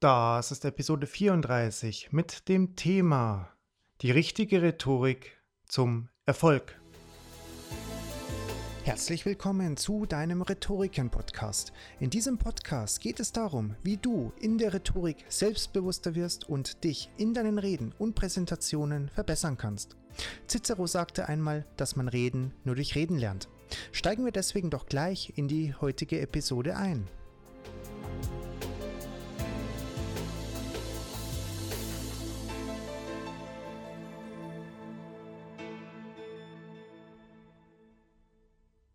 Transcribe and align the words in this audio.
Das 0.00 0.50
ist 0.50 0.64
Episode 0.64 1.06
34 1.06 2.10
mit 2.10 2.48
dem 2.48 2.74
Thema 2.74 3.50
Die 4.00 4.10
richtige 4.10 4.62
Rhetorik 4.62 5.36
zum 5.66 6.08
Erfolg. 6.24 6.80
Herzlich 8.82 9.26
willkommen 9.26 9.76
zu 9.76 10.06
deinem 10.06 10.40
Rhetoriken-Podcast. 10.40 11.74
In 11.98 12.08
diesem 12.08 12.38
Podcast 12.38 13.02
geht 13.02 13.20
es 13.20 13.32
darum, 13.32 13.76
wie 13.82 13.98
du 13.98 14.32
in 14.40 14.56
der 14.56 14.72
Rhetorik 14.72 15.26
selbstbewusster 15.28 16.14
wirst 16.14 16.48
und 16.48 16.82
dich 16.82 17.10
in 17.18 17.34
deinen 17.34 17.58
Reden 17.58 17.94
und 17.98 18.14
Präsentationen 18.14 19.10
verbessern 19.10 19.58
kannst. 19.58 19.96
Cicero 20.48 20.86
sagte 20.86 21.28
einmal, 21.28 21.66
dass 21.76 21.94
man 21.94 22.08
Reden 22.08 22.54
nur 22.64 22.76
durch 22.76 22.94
Reden 22.94 23.18
lernt. 23.18 23.50
Steigen 23.92 24.24
wir 24.24 24.32
deswegen 24.32 24.70
doch 24.70 24.86
gleich 24.86 25.34
in 25.36 25.46
die 25.46 25.74
heutige 25.74 26.22
Episode 26.22 26.78
ein. 26.78 27.06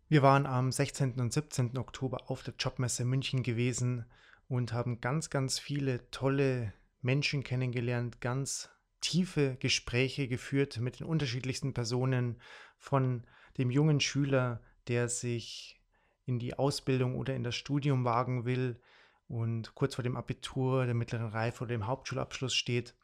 Wir 0.08 0.22
waren 0.22 0.46
am 0.46 0.70
16. 0.70 1.14
und 1.14 1.32
17. 1.32 1.76
Oktober 1.76 2.30
auf 2.30 2.44
der 2.44 2.54
Jobmesse 2.56 3.04
München 3.04 3.42
gewesen 3.42 4.06
und 4.46 4.72
haben 4.72 5.00
ganz, 5.00 5.30
ganz 5.30 5.58
viele 5.58 6.08
tolle 6.12 6.72
Menschen 7.02 7.42
kennengelernt, 7.42 8.20
ganz 8.20 8.70
tiefe 9.00 9.56
Gespräche 9.58 10.28
geführt 10.28 10.78
mit 10.78 11.00
den 11.00 11.08
unterschiedlichsten 11.08 11.74
Personen, 11.74 12.40
von 12.78 13.26
dem 13.58 13.68
jungen 13.68 13.98
Schüler, 13.98 14.62
der 14.86 15.08
sich 15.08 15.80
in 16.24 16.38
die 16.38 16.56
Ausbildung 16.56 17.16
oder 17.16 17.34
in 17.34 17.42
das 17.42 17.56
Studium 17.56 18.04
wagen 18.04 18.44
will 18.44 18.80
und 19.26 19.74
kurz 19.74 19.96
vor 19.96 20.04
dem 20.04 20.16
Abitur, 20.16 20.84
der 20.84 20.94
mittleren 20.94 21.30
Reife 21.30 21.64
oder 21.64 21.74
dem 21.74 21.88
Hauptschulabschluss 21.88 22.54
steht, 22.54 22.94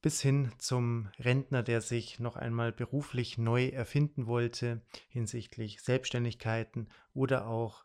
bis 0.00 0.20
hin 0.20 0.52
zum 0.58 1.08
Rentner, 1.18 1.62
der 1.62 1.80
sich 1.80 2.18
noch 2.18 2.36
einmal 2.36 2.72
beruflich 2.72 3.38
neu 3.38 3.68
erfinden 3.68 4.26
wollte 4.26 4.82
hinsichtlich 5.08 5.82
Selbstständigkeiten 5.82 6.88
oder 7.12 7.46
auch 7.46 7.84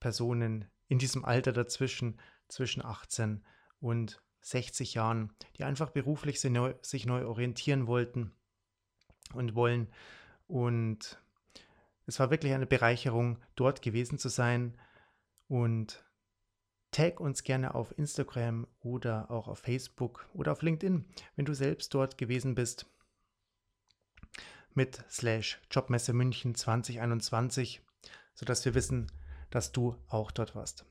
Personen 0.00 0.70
in 0.88 0.98
diesem 0.98 1.24
Alter 1.24 1.52
dazwischen, 1.52 2.20
zwischen 2.48 2.84
18 2.84 3.44
und 3.80 4.22
60 4.42 4.94
Jahren, 4.94 5.32
die 5.56 5.64
einfach 5.64 5.90
beruflich 5.90 6.40
sich 6.40 6.52
neu, 6.52 6.74
sich 6.82 7.06
neu 7.06 7.26
orientieren 7.26 7.86
wollten 7.86 8.32
und 9.32 9.54
wollen. 9.54 9.88
Und 10.46 11.18
es 12.06 12.20
war 12.20 12.30
wirklich 12.30 12.52
eine 12.52 12.66
Bereicherung, 12.66 13.38
dort 13.56 13.80
gewesen 13.80 14.18
zu 14.18 14.28
sein 14.28 14.76
und 15.48 16.03
Tag 16.94 17.18
uns 17.18 17.42
gerne 17.42 17.74
auf 17.74 17.98
Instagram 17.98 18.68
oder 18.78 19.28
auch 19.28 19.48
auf 19.48 19.58
Facebook 19.58 20.28
oder 20.32 20.52
auf 20.52 20.62
LinkedIn, 20.62 21.04
wenn 21.34 21.44
du 21.44 21.52
selbst 21.52 21.92
dort 21.92 22.18
gewesen 22.18 22.54
bist. 22.54 22.86
Mit 24.74 25.04
slash 25.10 25.60
Jobmesse 25.72 26.12
München 26.12 26.54
2021, 26.54 27.82
sodass 28.34 28.64
wir 28.64 28.76
wissen, 28.76 29.10
dass 29.50 29.72
du 29.72 29.96
auch 30.06 30.30
dort 30.30 30.54
warst. 30.54 30.86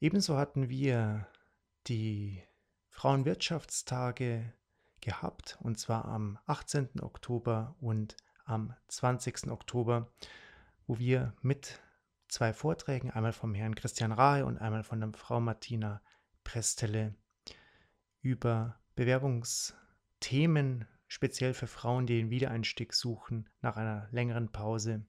Ebenso 0.00 0.38
hatten 0.38 0.70
wir 0.70 1.26
die 1.88 2.42
Frauenwirtschaftstage 2.88 4.50
gehabt, 5.02 5.58
und 5.60 5.78
zwar 5.78 6.06
am 6.06 6.38
18. 6.46 7.02
Oktober 7.02 7.76
und 7.82 8.16
am 8.46 8.74
20. 8.88 9.50
Oktober, 9.50 10.10
wo 10.86 10.98
wir 10.98 11.34
mit 11.42 11.82
zwei 12.32 12.54
Vorträgen, 12.54 13.10
einmal 13.10 13.34
vom 13.34 13.54
Herrn 13.54 13.74
Christian 13.74 14.10
Rahe 14.10 14.46
und 14.46 14.56
einmal 14.56 14.84
von 14.84 14.98
der 15.00 15.12
Frau 15.12 15.38
Martina 15.38 16.00
Prestele 16.44 17.14
über 18.22 18.80
Bewerbungsthemen, 18.94 20.88
speziell 21.08 21.52
für 21.52 21.66
Frauen, 21.66 22.06
die 22.06 22.16
den 22.16 22.30
Wiedereinstieg 22.30 22.94
suchen 22.94 23.50
nach 23.60 23.76
einer 23.76 24.08
längeren 24.12 24.50
Pause, 24.50 25.04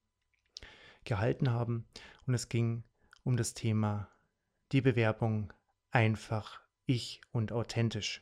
gehalten 1.05 1.49
haben. 1.49 1.87
Und 2.27 2.33
es 2.33 2.49
ging 2.49 2.83
um 3.23 3.37
das 3.37 3.53
Thema 3.53 4.09
die 4.73 4.81
Bewerbung 4.81 5.53
einfach, 5.91 6.59
ich 6.85 7.21
und 7.31 7.53
authentisch. 7.53 8.21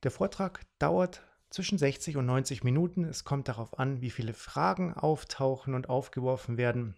Der 0.03 0.11
Vortrag 0.11 0.63
dauert 0.79 1.23
zwischen 1.51 1.79
60 1.79 2.17
und 2.17 2.27
90 2.27 2.65
Minuten. 2.65 3.05
Es 3.05 3.25
kommt 3.25 3.49
darauf 3.49 3.79
an, 3.79 4.01
wie 4.01 4.11
viele 4.11 4.35
Fragen 4.35 4.95
auftauchen 4.95 5.75
und 5.75 5.89
aufgeworfen 5.89 6.57
werden. 6.57 6.97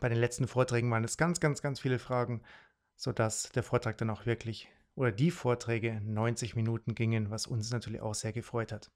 Bei 0.00 0.08
den 0.08 0.18
letzten 0.18 0.46
Vorträgen 0.46 0.90
waren 0.90 1.04
es 1.04 1.16
ganz, 1.16 1.40
ganz, 1.40 1.62
ganz 1.62 1.80
viele 1.80 1.98
Fragen, 1.98 2.42
sodass 2.96 3.50
der 3.50 3.62
Vortrag 3.62 3.98
dann 3.98 4.10
auch 4.10 4.26
wirklich 4.26 4.68
oder 4.94 5.10
die 5.10 5.30
Vorträge 5.30 6.00
90 6.04 6.54
Minuten 6.54 6.94
gingen, 6.94 7.30
was 7.30 7.46
uns 7.46 7.70
natürlich 7.70 8.00
auch 8.00 8.14
sehr 8.14 8.32
gefreut 8.32 8.72
hat. 8.72 8.90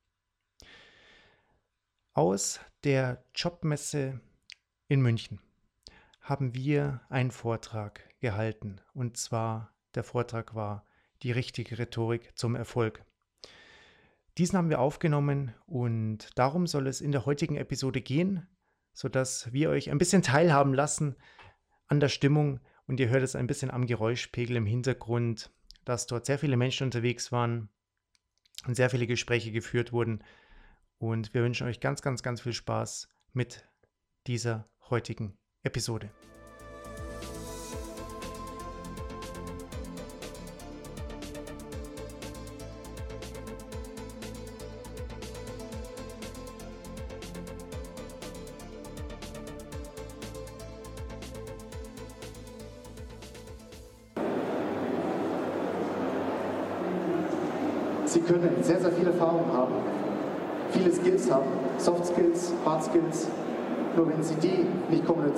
Aus 2.13 2.61
der 2.85 3.25
Jobmesse 3.35 4.21
in 4.89 5.01
München 5.01 5.41
haben 6.21 6.55
wir 6.55 7.01
einen 7.09 7.31
Vortrag 7.31 8.01
gehalten 8.21 8.81
und 8.95 9.17
zwar 9.17 9.73
der 9.97 10.05
Vortrag 10.05 10.55
war 10.55 10.87
Die 11.23 11.33
richtige 11.33 11.79
Rhetorik 11.79 12.37
zum 12.37 12.55
Erfolg. 12.55 13.05
Diesen 14.39 14.59
haben 14.59 14.69
wir 14.69 14.81
aufgenommen 14.81 15.55
und 15.67 16.39
darum 16.39 16.67
soll 16.67 16.87
es 16.87 17.01
in 17.01 17.11
der 17.11 17.25
heutigen 17.25 17.57
Episode 17.57 18.03
gehen, 18.03 18.47
sodass 18.93 19.51
wir 19.53 19.71
euch 19.71 19.91
ein 19.91 19.99
bisschen 19.99 20.23
teilhaben 20.23 20.75
lassen 20.75 21.17
an 21.87 22.01
der 22.01 22.11
Stimmung 22.11 22.61
und 22.87 23.01
ihr 23.01 23.09
hört 23.09 23.23
es 23.23 23.35
ein 23.35 23.47
bisschen 23.47 23.71
am 23.71 23.87
Geräuschpegel 23.87 24.57
im 24.57 24.67
Hintergrund, 24.67 25.51
dass 25.85 26.07
dort 26.07 26.27
sehr 26.27 26.39
viele 26.39 26.59
Menschen 26.59 26.85
unterwegs 26.85 27.33
waren 27.33 27.71
und 28.67 28.75
sehr 28.75 28.91
viele 28.91 29.07
Gespräche 29.07 29.53
geführt 29.53 29.93
wurden. 29.93 30.23
Und 30.99 31.33
wir 31.35 31.43
wünschen 31.43 31.67
euch 31.67 31.81
ganz, 31.81 32.03
ganz, 32.03 32.23
ganz 32.23 32.43
viel 32.43 32.53
Spaß 32.53 33.09
mit 33.33 33.69
dieser 34.27 34.69
heutigen 34.91 35.39
Episode. 35.63 36.11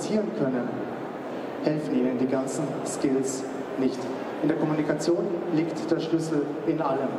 Kommunizieren 0.09 0.31
können, 0.37 0.67
helfen 1.63 1.95
Ihnen 1.95 2.17
die 2.17 2.27
ganzen 2.27 2.63
Skills 2.85 3.43
nicht. 3.77 3.99
In 4.41 4.47
der 4.47 4.57
Kommunikation 4.57 5.25
liegt 5.53 5.89
der 5.91 5.99
Schlüssel 5.99 6.45
in 6.67 6.81
allem. 6.81 7.09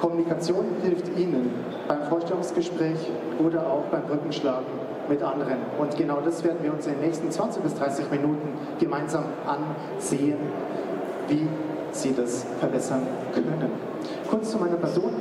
Kommunikation 0.00 0.66
hilft 0.82 1.08
Ihnen 1.18 1.50
beim 1.88 2.02
Vorstellungsgespräch 2.04 2.98
oder 3.44 3.66
auch 3.66 3.84
beim 3.90 4.02
Brückenschlagen 4.02 4.66
mit 5.08 5.22
anderen. 5.22 5.58
Und 5.78 5.96
genau 5.96 6.20
das 6.24 6.44
werden 6.44 6.58
wir 6.62 6.72
uns 6.72 6.86
in 6.86 6.92
den 6.94 7.00
nächsten 7.00 7.30
20 7.30 7.62
bis 7.62 7.74
30 7.74 8.10
Minuten 8.10 8.52
gemeinsam 8.78 9.24
ansehen, 9.46 10.38
wie 11.28 11.48
sie 11.92 12.14
das 12.14 12.44
verbessern 12.60 13.02
können. 13.32 13.72
Kurz 14.30 14.50
zu 14.50 14.58
meiner 14.58 14.76
Person. 14.76 15.12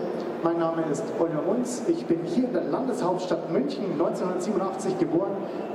Mein 0.43 0.59
Name 0.59 0.83
ist 0.91 1.03
Oliver 1.19 1.41
Munz. 1.41 1.81
Ich 1.87 2.05
bin 2.05 2.19
hier 2.23 2.43
in 2.45 2.53
der 2.53 2.65
Landeshauptstadt 2.65 3.51
München 3.51 3.93
1987 3.93 4.99
geboren, 4.99 5.31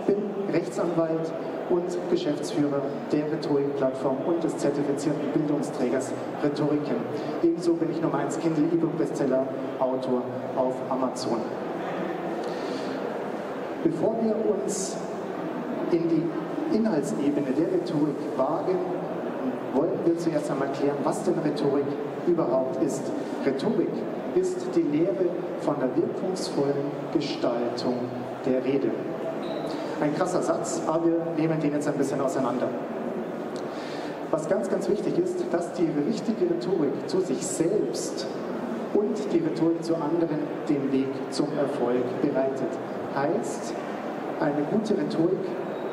bin 0.06 0.18
Rechtsanwalt 0.52 1.32
und 1.68 1.86
Geschäftsführer 2.10 2.80
der 3.10 3.24
Rhetorik-Plattform 3.32 4.18
und 4.24 4.44
des 4.44 4.56
zertifizierten 4.58 5.32
Bildungsträgers 5.32 6.12
Rhetoriken. 6.44 6.94
Ebenso 7.42 7.74
bin 7.74 7.90
ich 7.90 8.00
Nummer 8.00 8.18
1 8.18 8.38
Kindle 8.38 8.66
E-Book 8.72 8.96
Bestseller 8.98 9.48
Autor 9.80 10.22
auf 10.56 10.74
Amazon. 10.90 11.40
Bevor 13.82 14.14
wir 14.22 14.36
uns 14.54 14.96
in 15.90 16.08
die 16.08 16.76
Inhaltsebene 16.76 17.50
der 17.50 17.66
Rhetorik 17.66 18.16
wagen, 18.36 18.78
wollen 19.74 19.98
wir 20.04 20.16
zuerst 20.18 20.52
einmal 20.52 20.68
klären, 20.68 20.98
was 21.02 21.24
denn 21.24 21.34
Rhetorik 21.40 21.86
überhaupt 22.28 22.80
ist. 22.80 23.02
Rhetorik 23.44 23.90
ist 24.34 24.66
die 24.74 24.82
Lehre 24.82 25.26
von 25.60 25.76
der 25.80 25.94
wirkungsvollen 25.96 26.90
Gestaltung 27.12 27.96
der 28.44 28.64
Rede. 28.64 28.90
Ein 30.00 30.14
krasser 30.16 30.42
Satz, 30.42 30.80
aber 30.86 31.06
wir 31.06 31.26
nehmen 31.36 31.60
den 31.60 31.72
jetzt 31.72 31.88
ein 31.88 31.94
bisschen 31.94 32.20
auseinander. 32.20 32.68
Was 34.30 34.48
ganz, 34.48 34.68
ganz 34.68 34.88
wichtig 34.88 35.18
ist, 35.18 35.44
dass 35.52 35.72
die 35.74 35.88
richtige 36.08 36.46
Rhetorik 36.46 37.08
zu 37.08 37.20
sich 37.20 37.46
selbst 37.46 38.26
und 38.94 39.16
die 39.32 39.38
Rhetorik 39.38 39.84
zu 39.84 39.94
anderen 39.94 40.40
den 40.68 40.90
Weg 40.90 41.08
zum 41.30 41.48
Erfolg 41.56 42.02
bereitet. 42.22 42.68
Heißt, 43.14 43.74
eine 44.40 44.62
gute 44.70 44.96
Rhetorik 44.96 45.38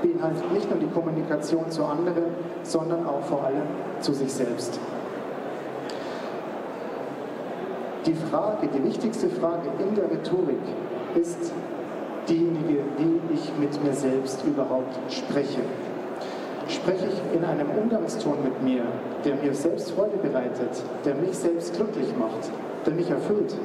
beinhaltet 0.02 0.52
nicht 0.54 0.70
nur 0.70 0.80
die 0.80 0.88
Kommunikation 0.88 1.70
zu 1.70 1.84
anderen, 1.84 2.24
sondern 2.64 3.06
auch 3.06 3.22
vor 3.24 3.44
allem 3.44 3.68
zu 4.00 4.14
sich 4.14 4.32
selbst. 4.32 4.80
Die 8.10 8.16
Frage, 8.32 8.68
die 8.74 8.84
wichtigste 8.84 9.30
Frage 9.30 9.70
in 9.78 9.94
der 9.94 10.06
Rhetorik 10.06 10.58
ist 11.14 11.54
diejenige, 12.28 12.80
wie 12.98 13.34
ich 13.36 13.52
mit 13.60 13.84
mir 13.84 13.94
selbst 13.94 14.44
überhaupt 14.48 14.98
spreche. 15.12 15.62
Spreche 16.68 17.06
ich 17.06 17.38
in 17.38 17.46
einem 17.46 17.70
Umgangston 17.70 18.44
mit 18.44 18.64
mir, 18.64 18.82
der 19.24 19.36
mir 19.36 19.54
selbst 19.54 19.92
Freude 19.92 20.18
bereitet, 20.18 20.84
der 21.06 21.14
mich 21.14 21.38
selbst 21.38 21.76
glücklich 21.76 22.08
macht, 22.18 22.50
der 22.88 22.94
mich 22.96 23.12
erfüllt? 23.12 23.56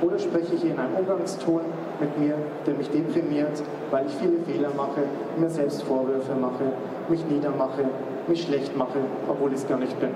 Oder 0.00 0.20
spreche 0.20 0.54
ich 0.54 0.64
in 0.64 0.78
einem 0.78 0.94
Umgangston 0.94 1.62
mit 1.98 2.20
mir, 2.20 2.36
der 2.66 2.74
mich 2.74 2.88
deprimiert, 2.90 3.64
weil 3.90 4.06
ich 4.06 4.14
viele 4.14 4.38
Fehler 4.46 4.70
mache, 4.76 5.02
mir 5.36 5.50
selbst 5.50 5.82
Vorwürfe 5.82 6.36
mache, 6.40 6.70
mich 7.08 7.26
niedermache, 7.26 7.82
mich 8.28 8.42
schlecht 8.42 8.76
mache, 8.76 9.00
obwohl 9.28 9.50
ich 9.50 9.56
es 9.56 9.66
gar 9.66 9.78
nicht 9.78 9.98
bin? 9.98 10.10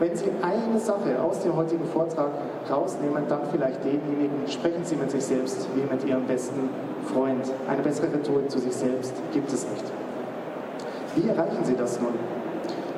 Wenn 0.00 0.14
Sie 0.14 0.30
eine 0.42 0.78
Sache 0.78 1.20
aus 1.20 1.40
dem 1.40 1.56
heutigen 1.56 1.84
Vortrag 1.84 2.30
rausnehmen, 2.70 3.24
dann 3.28 3.40
vielleicht 3.50 3.84
denjenigen, 3.84 4.46
sprechen 4.46 4.84
Sie 4.84 4.94
mit 4.94 5.10
sich 5.10 5.24
selbst 5.24 5.66
wie 5.74 5.82
mit 5.92 6.04
Ihrem 6.04 6.24
besten 6.24 6.70
Freund. 7.12 7.50
Eine 7.68 7.82
bessere 7.82 8.12
Rhetorik 8.12 8.48
zu 8.48 8.60
sich 8.60 8.74
selbst 8.74 9.12
gibt 9.32 9.52
es 9.52 9.66
nicht. 9.68 9.84
Wie 11.16 11.28
erreichen 11.28 11.64
Sie 11.64 11.74
das 11.74 12.00
nun? 12.00 12.14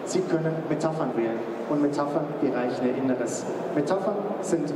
Sie 0.04 0.20
können 0.20 0.52
Metaphern 0.68 1.16
wählen 1.16 1.38
und 1.70 1.80
Metaphern 1.80 2.26
bereichen 2.42 2.84
Ihr 2.84 2.96
Inneres. 2.96 3.46
Metaphern 3.74 4.16
sind 4.42 4.74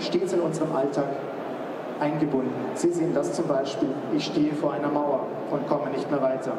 stets 0.00 0.32
in 0.32 0.40
unserem 0.40 0.74
Alltag 0.74 1.10
eingebunden. 2.00 2.50
Sie 2.74 2.90
sehen 2.90 3.14
das 3.14 3.34
zum 3.34 3.46
Beispiel, 3.46 3.90
ich 4.12 4.24
stehe 4.24 4.52
vor 4.52 4.72
einer 4.72 4.88
Mauer 4.88 5.26
und 5.52 5.68
komme 5.68 5.90
nicht 5.90 6.10
mehr 6.10 6.22
weiter. 6.22 6.54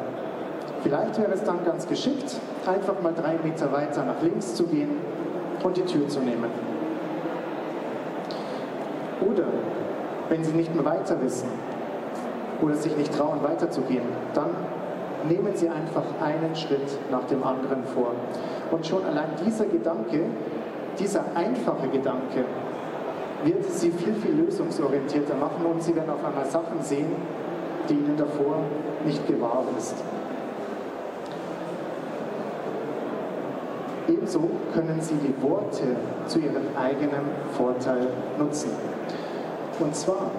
Vielleicht 0.84 1.18
wäre 1.18 1.32
es 1.32 1.42
dann 1.42 1.64
ganz 1.64 1.88
geschickt, 1.88 2.36
einfach 2.66 3.00
mal 3.02 3.14
drei 3.14 3.38
Meter 3.42 3.72
weiter 3.72 4.04
nach 4.04 4.20
links 4.20 4.54
zu 4.54 4.66
gehen 4.66 4.90
und 5.62 5.74
die 5.78 5.82
Tür 5.82 6.06
zu 6.08 6.20
nehmen. 6.20 6.50
Oder 9.22 9.44
wenn 10.28 10.44
Sie 10.44 10.52
nicht 10.52 10.74
mehr 10.74 10.84
weiter 10.84 11.20
wissen 11.22 11.48
oder 12.60 12.74
sich 12.74 12.94
nicht 12.98 13.16
trauen, 13.16 13.42
weiterzugehen, 13.42 14.04
dann 14.34 14.50
nehmen 15.26 15.56
Sie 15.56 15.70
einfach 15.70 16.04
einen 16.22 16.54
Schritt 16.54 16.98
nach 17.10 17.24
dem 17.24 17.42
anderen 17.42 17.84
vor. 17.84 18.12
Und 18.70 18.86
schon 18.86 19.06
allein 19.06 19.30
dieser 19.46 19.64
Gedanke, 19.64 20.26
dieser 20.98 21.24
einfache 21.34 21.88
Gedanke, 21.88 22.44
wird 23.42 23.64
Sie 23.70 23.90
viel, 23.90 24.14
viel 24.16 24.34
lösungsorientierter 24.34 25.34
machen 25.36 25.64
und 25.64 25.82
Sie 25.82 25.96
werden 25.96 26.10
auf 26.10 26.22
einmal 26.22 26.44
Sachen 26.44 26.82
sehen, 26.82 27.10
die 27.88 27.94
Ihnen 27.94 28.18
davor 28.18 28.56
nicht 29.06 29.26
gewahr 29.26 29.64
ist. 29.78 29.94
Ebenso 34.24 34.48
können 34.72 34.98
Sie 35.02 35.16
die 35.16 35.42
Worte 35.42 35.84
zu 36.26 36.38
Ihrem 36.38 36.62
eigenen 36.80 37.26
Vorteil 37.58 38.06
nutzen. 38.38 38.70
Und 39.78 39.94
zwar 39.94 40.30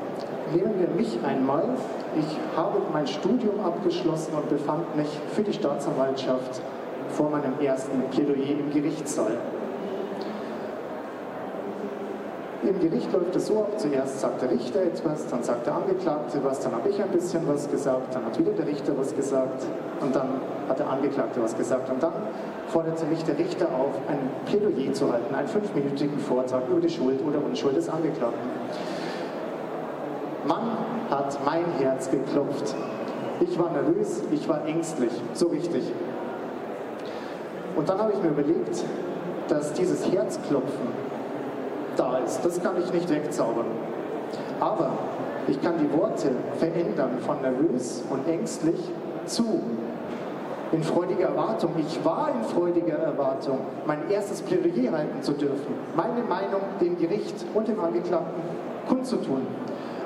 nehmen 0.55 0.73
wir 0.79 0.87
mich 0.87 1.19
einmal. 1.23 1.69
Ich 2.17 2.57
habe 2.57 2.81
mein 2.91 3.05
Studium 3.05 3.59
abgeschlossen 3.63 4.33
und 4.33 4.49
befand 4.49 4.95
mich 4.95 5.19
für 5.35 5.43
die 5.43 5.53
Staatsanwaltschaft 5.53 6.61
vor 7.09 7.29
meinem 7.29 7.59
ersten 7.61 8.01
Plädoyer 8.09 8.57
im 8.59 8.71
Gerichtssaal. 8.73 9.37
Im 12.67 12.79
Gericht 12.79 13.13
läuft 13.13 13.35
es 13.35 13.45
so 13.45 13.59
ab, 13.59 13.73
zuerst 13.77 14.21
sagt 14.21 14.41
der 14.41 14.49
Richter 14.49 14.81
etwas, 14.81 15.27
dann 15.27 15.43
sagt 15.43 15.67
der 15.67 15.75
Angeklagte 15.75 16.43
was, 16.43 16.59
dann 16.61 16.71
habe 16.71 16.89
ich 16.89 16.99
ein 16.99 17.09
bisschen 17.09 17.47
was 17.47 17.69
gesagt, 17.69 18.15
dann 18.15 18.25
hat 18.25 18.39
wieder 18.39 18.53
der 18.53 18.65
Richter 18.65 18.97
was 18.97 19.15
gesagt 19.15 19.63
und 20.01 20.15
dann 20.15 20.41
hat 20.67 20.79
der 20.79 20.89
Angeklagte 20.89 21.43
was 21.43 21.55
gesagt 21.55 21.91
und 21.91 22.01
dann 22.01 22.13
forderte 22.69 23.05
mich 23.05 23.23
der 23.23 23.37
Richter 23.37 23.67
auf, 23.67 23.93
ein 24.07 24.17
Plädoyer 24.47 24.93
zu 24.93 25.11
halten, 25.11 25.35
einen 25.35 25.47
fünfminütigen 25.47 26.17
Vortrag 26.17 26.67
über 26.67 26.79
die 26.79 26.89
Schuld 26.89 27.19
oder 27.23 27.37
Unschuld 27.45 27.77
des 27.77 27.87
Angeklagten. 27.87 28.49
Mann 30.47 30.77
hat 31.11 31.37
mein 31.45 31.65
Herz 31.77 32.09
geklopft. 32.09 32.73
Ich 33.41 33.59
war 33.59 33.71
nervös, 33.71 34.23
ich 34.31 34.49
war 34.49 34.65
ängstlich, 34.65 35.11
so 35.33 35.47
richtig. 35.49 35.83
Und 37.75 37.87
dann 37.87 37.99
habe 37.99 38.13
ich 38.13 38.23
mir 38.23 38.29
überlegt, 38.29 38.83
dass 39.49 39.73
dieses 39.73 40.11
Herzklopfen 40.11 41.04
da 41.95 42.17
ist. 42.19 42.43
Das 42.43 42.61
kann 42.61 42.75
ich 42.81 42.91
nicht 42.93 43.09
wegzaubern. 43.09 43.65
Aber 44.59 44.91
ich 45.47 45.61
kann 45.61 45.75
die 45.79 45.97
Worte 45.97 46.31
verändern 46.57 47.19
von 47.25 47.41
nervös 47.41 48.03
und 48.09 48.27
ängstlich 48.27 48.79
zu 49.25 49.61
in 50.71 50.83
freudiger 50.83 51.29
Erwartung. 51.29 51.71
Ich 51.79 52.03
war 52.03 52.29
in 52.35 52.43
freudiger 52.43 52.97
Erwartung, 52.97 53.59
mein 53.85 54.09
erstes 54.09 54.41
Plädoyer 54.41 54.91
halten 54.91 55.21
zu 55.21 55.33
dürfen, 55.33 55.75
meine 55.95 56.23
Meinung 56.23 56.61
dem 56.81 56.97
Gericht 56.97 57.35
und 57.53 57.67
dem 57.67 57.79
Angeklagten 57.79 58.41
kundzutun. 58.87 59.47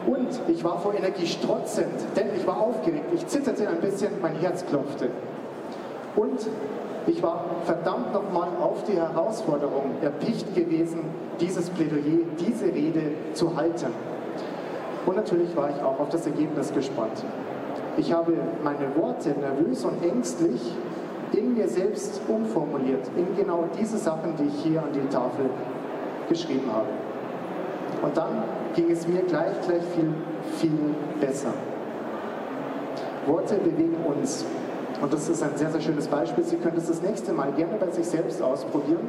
Und 0.05 0.27
ich 0.47 0.63
war 0.63 0.79
vor 0.79 0.93
Energie 0.93 1.27
strotzend, 1.27 1.93
denn 2.15 2.27
ich 2.35 2.45
war 2.47 2.59
aufgeregt, 2.59 3.05
ich 3.13 3.27
zitterte 3.27 3.67
ein 3.67 3.79
bisschen, 3.81 4.09
mein 4.21 4.35
Herz 4.35 4.65
klopfte. 4.65 5.09
Und 6.15 6.39
ich 7.09 7.23
war 7.23 7.43
verdammt 7.65 8.13
nochmal 8.13 8.49
auf 8.61 8.83
die 8.83 8.93
Herausforderung 8.93 9.95
erpicht 10.01 10.53
gewesen, 10.53 11.01
dieses 11.39 11.69
Plädoyer, 11.69 12.25
diese 12.39 12.65
Rede 12.65 13.11
zu 13.33 13.55
halten. 13.55 13.87
Und 15.05 15.15
natürlich 15.15 15.55
war 15.55 15.69
ich 15.69 15.81
auch 15.81 15.99
auf 15.99 16.09
das 16.09 16.27
Ergebnis 16.27 16.71
gespannt. 16.71 17.23
Ich 17.97 18.13
habe 18.13 18.33
meine 18.63 18.95
Worte 18.95 19.29
nervös 19.31 19.83
und 19.85 20.03
ängstlich 20.03 20.61
in 21.33 21.55
mir 21.55 21.67
selbst 21.67 22.21
umformuliert, 22.27 23.09
in 23.17 23.35
genau 23.35 23.65
diese 23.79 23.97
Sachen, 23.97 24.35
die 24.37 24.45
ich 24.45 24.63
hier 24.63 24.81
an 24.81 24.93
die 24.93 25.07
Tafel 25.09 25.49
geschrieben 26.27 26.71
habe. 26.71 26.87
Und 28.01 28.15
dann 28.15 28.43
ging 28.75 28.91
es 28.91 29.07
mir 29.07 29.21
gleich, 29.23 29.59
gleich 29.65 29.83
viel, 29.95 30.13
viel 30.57 30.93
besser. 31.19 31.53
Worte 33.25 33.55
bewegen 33.55 33.97
uns. 34.05 34.45
Und 35.01 35.13
das 35.13 35.29
ist 35.29 35.41
ein 35.41 35.55
sehr, 35.55 35.71
sehr 35.71 35.81
schönes 35.81 36.07
Beispiel. 36.07 36.43
Sie 36.43 36.57
können 36.57 36.77
es 36.77 36.87
das 36.87 37.01
nächste 37.01 37.31
Mal 37.31 37.51
gerne 37.53 37.77
bei 37.79 37.89
sich 37.89 38.05
selbst 38.05 38.41
ausprobieren. 38.41 39.07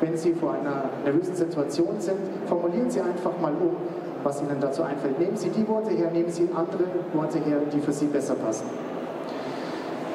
Wenn 0.00 0.16
Sie 0.16 0.34
vor 0.34 0.52
einer 0.52 0.84
nervösen 1.04 1.34
Situation 1.34 1.98
sind, 1.98 2.18
formulieren 2.46 2.90
Sie 2.90 3.00
einfach 3.00 3.32
mal 3.40 3.52
um, 3.52 3.76
was 4.22 4.42
Ihnen 4.42 4.60
dazu 4.60 4.82
einfällt. 4.82 5.18
Nehmen 5.18 5.36
Sie 5.36 5.48
die 5.48 5.66
Worte 5.66 5.90
her, 5.90 6.10
nehmen 6.10 6.30
Sie 6.30 6.48
andere 6.54 6.84
Worte 7.14 7.38
her, 7.38 7.60
die 7.72 7.80
für 7.80 7.92
Sie 7.92 8.06
besser 8.06 8.34
passen. 8.34 8.66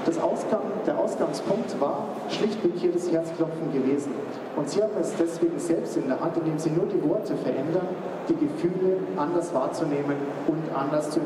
Das 0.05 0.19
Ausgang, 0.19 0.61
der 0.85 0.99
Ausgangspunkt 0.99 1.81
war 1.81 2.05
schlichtweg 2.29 2.73
hier 2.75 2.91
das 2.91 3.11
Herzklopfen 3.11 3.73
gewesen. 3.73 4.11
Und 4.55 4.69
Sie 4.69 4.83
haben 4.83 4.93
es 5.01 5.11
deswegen 5.19 5.57
selbst 5.57 5.97
in 5.97 6.07
der 6.07 6.19
Hand, 6.19 6.37
indem 6.37 6.59
Sie 6.59 6.69
nur 6.69 6.85
die 6.85 7.01
Worte 7.09 7.35
verändern, 7.35 7.87
die 8.29 8.35
Gefühle 8.35 8.97
anders 9.17 9.51
wahrzunehmen 9.55 10.17
und 10.45 10.61
anders 10.75 11.09
zu 11.09 11.19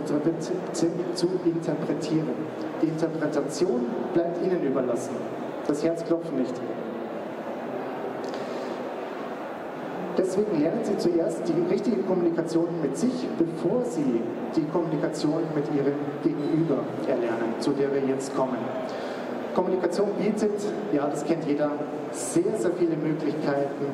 interpretieren. 1.46 2.30
Die 2.82 2.88
Interpretation 2.88 3.86
bleibt 4.14 4.44
Ihnen 4.44 4.64
überlassen, 4.64 5.16
das 5.68 5.84
Herzklopfen 5.84 6.38
nicht. 6.40 6.54
Deswegen 10.18 10.60
lernen 10.60 10.80
Sie 10.84 10.98
zuerst 10.98 11.42
die 11.48 11.74
richtige 11.74 12.02
Kommunikation 12.04 12.68
mit 12.82 12.98
sich, 12.98 13.28
bevor 13.38 13.84
Sie 13.86 14.22
die 14.56 14.66
Kommunikation 14.66 15.44
mit 15.56 15.66
Ihrem 15.74 15.96
Gegenüber 16.24 16.80
erlernen, 17.08 17.54
zu 17.60 17.72
der 17.72 17.94
wir 17.94 18.02
jetzt 18.02 18.36
kommen. 18.36 18.58
Kommunikation 19.56 20.10
bietet, 20.18 20.62
ja, 20.94 21.08
das 21.08 21.26
kennt 21.26 21.46
jeder, 21.46 21.72
sehr, 22.12 22.56
sehr 22.58 22.72
viele 22.72 22.96
Möglichkeiten, 22.96 23.86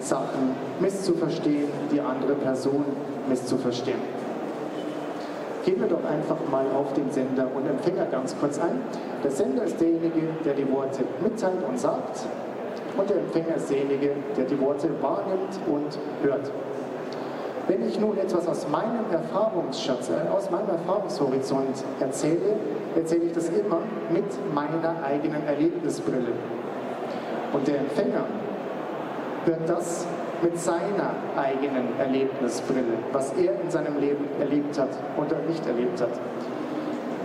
Sachen 0.00 0.54
misszuverstehen, 0.80 1.68
die 1.92 2.00
andere 2.00 2.34
Person 2.34 2.84
misszuverstehen. 3.28 4.23
Gehen 5.64 5.80
wir 5.80 5.88
doch 5.88 6.04
einfach 6.04 6.36
mal 6.50 6.66
auf 6.76 6.92
den 6.92 7.10
Sender 7.10 7.48
und 7.54 7.66
Empfänger 7.66 8.06
ganz 8.06 8.36
kurz 8.38 8.58
ein. 8.58 8.82
Der 9.22 9.30
Sender 9.30 9.64
ist 9.64 9.80
derjenige, 9.80 10.28
der 10.44 10.54
die 10.54 10.70
Worte 10.70 11.04
mitteilt 11.22 11.64
und 11.66 11.78
sagt 11.78 12.26
und 12.96 13.10
der 13.10 13.18
Empfänger 13.18 13.56
ist 13.56 13.70
derjenige, 13.70 14.10
der 14.36 14.44
die 14.44 14.60
Worte 14.60 14.90
wahrnimmt 15.00 15.58
und 15.66 15.98
hört. 16.22 16.50
Wenn 17.66 17.88
ich 17.88 17.98
nun 17.98 18.18
etwas 18.18 18.46
aus 18.46 18.68
meinem 18.68 19.10
Erfahrungsschatz, 19.10 20.10
äh, 20.10 20.28
aus 20.28 20.50
meinem 20.50 20.68
Erfahrungshorizont 20.68 21.82
erzähle, 21.98 22.56
erzähle 22.94 23.24
ich 23.24 23.32
das 23.32 23.48
immer 23.48 23.78
mit 24.10 24.24
meiner 24.54 25.02
eigenen 25.02 25.46
Erlebnisbrille. 25.46 26.32
Und 27.52 27.66
der 27.66 27.78
Empfänger 27.80 28.24
hört 29.46 29.66
das 29.66 30.06
mit 30.44 30.60
seiner 30.60 31.14
eigenen 31.36 31.98
Erlebnisbrille, 31.98 32.98
was 33.12 33.32
er 33.32 33.58
in 33.62 33.70
seinem 33.70 33.98
Leben 33.98 34.28
erlebt 34.38 34.78
hat 34.78 34.90
oder 35.16 35.38
nicht 35.48 35.66
erlebt 35.66 36.00
hat. 36.02 36.20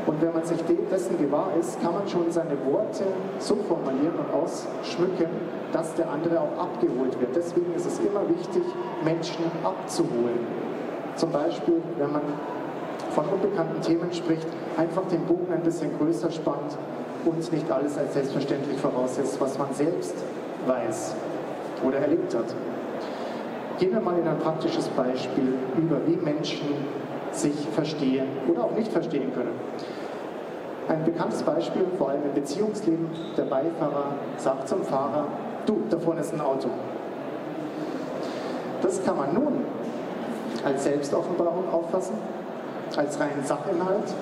Und 0.06 0.22
wenn 0.22 0.34
man 0.34 0.44
sich 0.46 0.58
dessen 0.90 1.18
gewahr 1.20 1.50
ist, 1.60 1.80
kann 1.82 1.94
man 1.94 2.08
schon 2.08 2.32
seine 2.32 2.58
Worte 2.66 3.04
so 3.38 3.58
formulieren 3.68 4.16
und 4.16 4.34
ausschmücken, 4.34 5.28
dass 5.74 5.94
der 5.96 6.10
andere 6.10 6.40
auch 6.40 6.64
abgeholt 6.64 7.20
wird. 7.20 7.36
Deswegen 7.36 7.76
ist 7.76 7.86
es 7.86 8.00
immer 8.00 8.28
wichtig, 8.30 8.64
Menschen 9.04 9.44
abzuholen. 9.64 10.48
Zum 11.16 11.32
Beispiel, 11.32 11.82
wenn 11.98 12.12
man 12.14 12.22
von 13.12 13.26
unbekannten 13.26 13.82
Themen 13.82 14.12
spricht, 14.14 14.48
einfach 14.78 15.04
den 15.12 15.26
Bogen 15.26 15.52
ein 15.52 15.62
bisschen 15.62 15.92
größer 16.00 16.32
spannt 16.32 16.78
und 17.26 17.52
nicht 17.52 17.70
alles 17.70 17.98
als 17.98 18.14
selbstverständlich 18.14 18.80
voraussetzt, 18.80 19.40
was 19.42 19.58
man 19.60 19.74
selbst 19.74 20.16
weiß 20.66 21.16
oder 21.84 21.98
erlebt 22.00 22.34
hat. 22.34 22.56
Gehen 23.80 23.94
wir 23.94 24.02
mal 24.02 24.20
in 24.20 24.28
ein 24.28 24.38
praktisches 24.40 24.90
Beispiel 24.90 25.54
über, 25.78 26.06
wie 26.06 26.18
Menschen 26.18 26.68
sich 27.32 27.56
verstehen 27.74 28.28
oder 28.52 28.66
auch 28.66 28.72
nicht 28.72 28.92
verstehen 28.92 29.34
können. 29.34 29.54
Ein 30.90 31.06
bekanntes 31.06 31.44
Beispiel, 31.44 31.86
vor 31.98 32.10
allem 32.10 32.24
im 32.26 32.34
Beziehungsleben, 32.34 33.08
der 33.38 33.44
Beifahrer 33.44 34.16
sagt 34.38 34.68
zum 34.68 34.84
Fahrer, 34.84 35.28
du, 35.66 35.78
da 35.90 35.98
vorne 35.98 36.20
ist 36.20 36.34
ein 36.34 36.42
Auto. 36.42 36.68
Das 38.82 39.02
kann 39.06 39.16
man 39.16 39.34
nun 39.34 39.64
als 40.66 40.84
Selbstoffenbarung 40.84 41.70
auffassen, 41.72 42.16
als 42.98 43.18
reinen 43.18 43.46
Sachinhalt, 43.46 44.14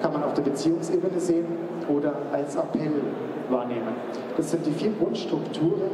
kann 0.00 0.12
man 0.12 0.22
auf 0.22 0.34
der 0.34 0.42
Beziehungsebene 0.42 1.18
sehen 1.18 1.46
oder 1.88 2.12
als 2.32 2.54
Appell 2.54 3.02
wahrnehmen. 3.48 3.94
Das 4.36 4.50
sind 4.50 4.64
die 4.64 4.72
vier 4.72 4.92
Grundstrukturen, 4.92 5.90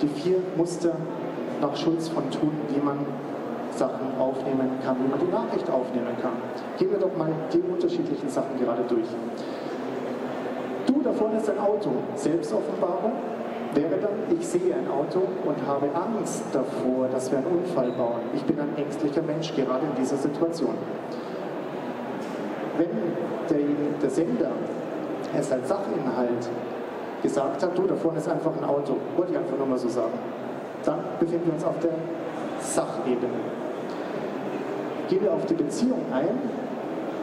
die 0.00 0.08
vier 0.08 0.36
Muster 0.56 0.96
nach 1.64 1.76
Schulz 1.76 2.08
von 2.08 2.30
Thun, 2.30 2.52
wie 2.68 2.80
man 2.80 2.98
Sachen 3.74 4.18
aufnehmen 4.18 4.70
kann, 4.84 4.96
wie 5.02 5.08
man 5.08 5.18
die 5.18 5.32
Nachricht 5.32 5.68
aufnehmen 5.70 6.14
kann. 6.20 6.34
Gehen 6.78 6.90
wir 6.90 6.98
doch 6.98 7.16
mal 7.16 7.30
die 7.52 7.60
unterschiedlichen 7.60 8.28
Sachen 8.28 8.58
gerade 8.60 8.82
durch. 8.88 9.08
Du, 10.86 11.00
da 11.02 11.12
vorne 11.12 11.38
ist 11.38 11.48
ein 11.48 11.58
Auto. 11.58 11.90
Selbstoffenbarung 12.14 13.12
wäre 13.74 13.96
dann, 14.00 14.38
ich 14.38 14.46
sehe 14.46 14.74
ein 14.74 14.88
Auto 14.88 15.22
und 15.44 15.56
habe 15.66 15.88
Angst 15.94 16.44
davor, 16.52 17.08
dass 17.10 17.30
wir 17.30 17.38
einen 17.38 17.46
Unfall 17.48 17.90
bauen. 17.92 18.20
Ich 18.34 18.44
bin 18.44 18.60
ein 18.60 18.76
ängstlicher 18.76 19.22
Mensch, 19.22 19.52
gerade 19.56 19.86
in 19.86 20.02
dieser 20.02 20.16
Situation. 20.16 20.74
Wenn 22.76 22.90
der, 23.48 23.66
der 24.02 24.10
Sender 24.10 24.50
es 25.36 25.50
als 25.50 25.68
Sachinhalt 25.68 26.48
gesagt 27.22 27.62
hat, 27.62 27.76
du, 27.76 27.86
da 27.86 27.96
vorne 27.96 28.18
ist 28.18 28.28
einfach 28.28 28.52
ein 28.56 28.64
Auto, 28.64 28.96
wollte 29.16 29.32
ich 29.32 29.38
einfach 29.38 29.56
nur 29.56 29.66
mal 29.66 29.78
so 29.78 29.88
sagen, 29.88 30.12
dann 30.84 31.00
befinden 31.18 31.46
wir 31.46 31.54
uns 31.54 31.64
auf 31.64 31.78
der 31.80 31.92
Sachebene. 32.60 33.32
Gehen 35.08 35.22
wir 35.22 35.32
auf 35.32 35.44
die 35.46 35.54
Beziehung 35.54 36.00
ein, 36.12 36.38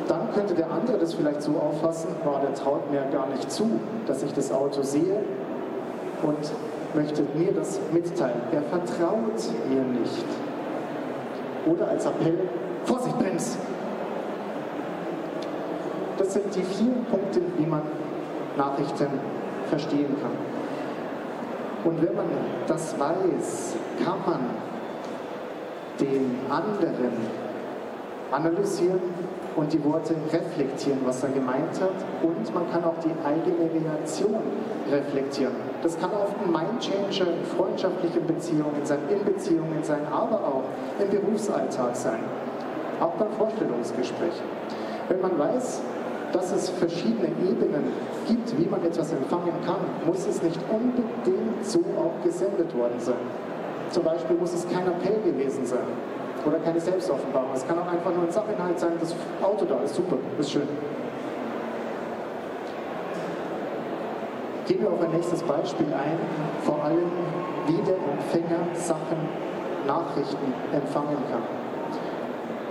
dann 0.08 0.32
könnte 0.34 0.54
der 0.54 0.70
andere 0.70 0.98
das 0.98 1.14
vielleicht 1.14 1.42
so 1.42 1.54
auffassen, 1.54 2.10
war 2.24 2.42
der 2.42 2.54
traut 2.54 2.92
mir 2.92 3.04
gar 3.12 3.28
nicht 3.28 3.52
zu, 3.52 3.80
dass 4.08 4.24
ich 4.24 4.34
das 4.34 4.52
Auto 4.52 4.82
sehe 4.82 5.24
und 6.24 6.52
möchte 6.94 7.24
mir 7.36 7.52
das 7.54 7.80
mitteilen. 7.92 8.42
Er 8.52 8.62
vertraut 8.64 9.42
mir 9.70 9.84
nicht. 9.84 10.26
Oder 11.66 11.88
als 11.88 12.06
Appell, 12.06 12.38
Vorsicht, 12.86 13.18
Brems! 13.20 13.58
Das 16.18 16.34
sind 16.34 16.56
die 16.56 16.64
vier 16.64 16.94
Punkte, 17.10 17.42
wie 17.58 17.66
man 17.66 17.82
Nachrichten 18.58 19.08
verstehen 19.70 20.16
kann. 20.22 20.51
Und 21.84 22.02
wenn 22.02 22.16
man 22.16 22.26
das 22.68 23.00
weiß, 23.00 23.76
kann 24.04 24.20
man 24.26 24.40
den 26.00 26.40
anderen 26.50 27.14
analysieren 28.32 29.02
und 29.56 29.74
die 29.74 29.84
Worte 29.84 30.16
reflektieren, 30.32 31.00
was 31.06 31.24
er 31.24 31.30
gemeint 31.30 31.80
hat. 31.82 31.92
Und 32.24 32.54
man 32.54 32.72
kann 32.72 32.84
auch 32.84 32.98
die 33.04 33.12
eigene 33.26 33.70
Reaktion 33.70 34.42
reflektieren. 34.90 35.54
Das 35.84 36.00
kann 36.00 36.12
oft 36.12 36.36
ein 36.44 36.52
Mindchanger 36.52 37.32
in 37.32 37.46
freundschaftlichen 37.58 38.26
Beziehungen 38.26 38.84
sein, 38.84 39.00
in 39.10 39.26
Beziehungen 39.26 39.84
sein, 39.84 40.02
aber 40.12 40.38
auch 40.38 40.64
im 41.00 41.10
Berufsalltag 41.10 41.96
sein. 41.96 42.20
Auch 43.00 43.14
beim 43.14 43.32
Vorstellungsgespräch. 43.32 44.42
Wenn 45.10 45.22
man 45.22 45.38
weiß, 45.38 45.82
dass 46.32 46.52
es 46.52 46.70
verschiedene 46.70 47.28
Ebenen 47.28 47.92
gibt, 48.28 48.58
wie 48.58 48.66
man 48.66 48.84
etwas 48.84 49.12
empfangen 49.12 49.54
kann, 49.66 49.82
muss 50.06 50.26
es 50.28 50.42
nicht 50.42 50.60
unbedingt 50.70 51.66
so 51.66 51.80
auch 51.80 52.24
gesendet 52.24 52.76
worden 52.76 53.00
sein. 53.00 53.16
Zum 53.90 54.04
Beispiel 54.04 54.38
muss 54.38 54.54
es 54.54 54.68
kein 54.70 54.88
Appell 54.88 55.20
gewesen 55.24 55.66
sein 55.66 55.80
oder 56.46 56.58
keine 56.60 56.80
Selbstoffenbarung. 56.80 57.50
Es 57.54 57.68
kann 57.68 57.78
auch 57.78 57.92
einfach 57.92 58.12
nur 58.14 58.24
ein 58.24 58.32
Sachinhalt 58.32 58.80
sein, 58.80 58.94
das 59.00 59.14
Auto 59.42 59.66
da 59.66 59.80
ist 59.84 59.96
super, 59.96 60.18
ist 60.40 60.52
schön. 60.52 60.68
Gehen 64.68 64.82
wir 64.82 64.92
auf 64.92 65.02
ein 65.02 65.12
nächstes 65.12 65.44
Beispiel 65.44 65.88
ein, 65.88 66.18
vor 66.64 66.84
allem 66.84 67.12
wie 67.68 67.82
der 67.84 67.96
Empfänger 67.96 68.64
Sachen, 68.74 69.18
Nachrichten 69.86 70.54
empfangen 70.72 71.18
kann. 71.30 71.42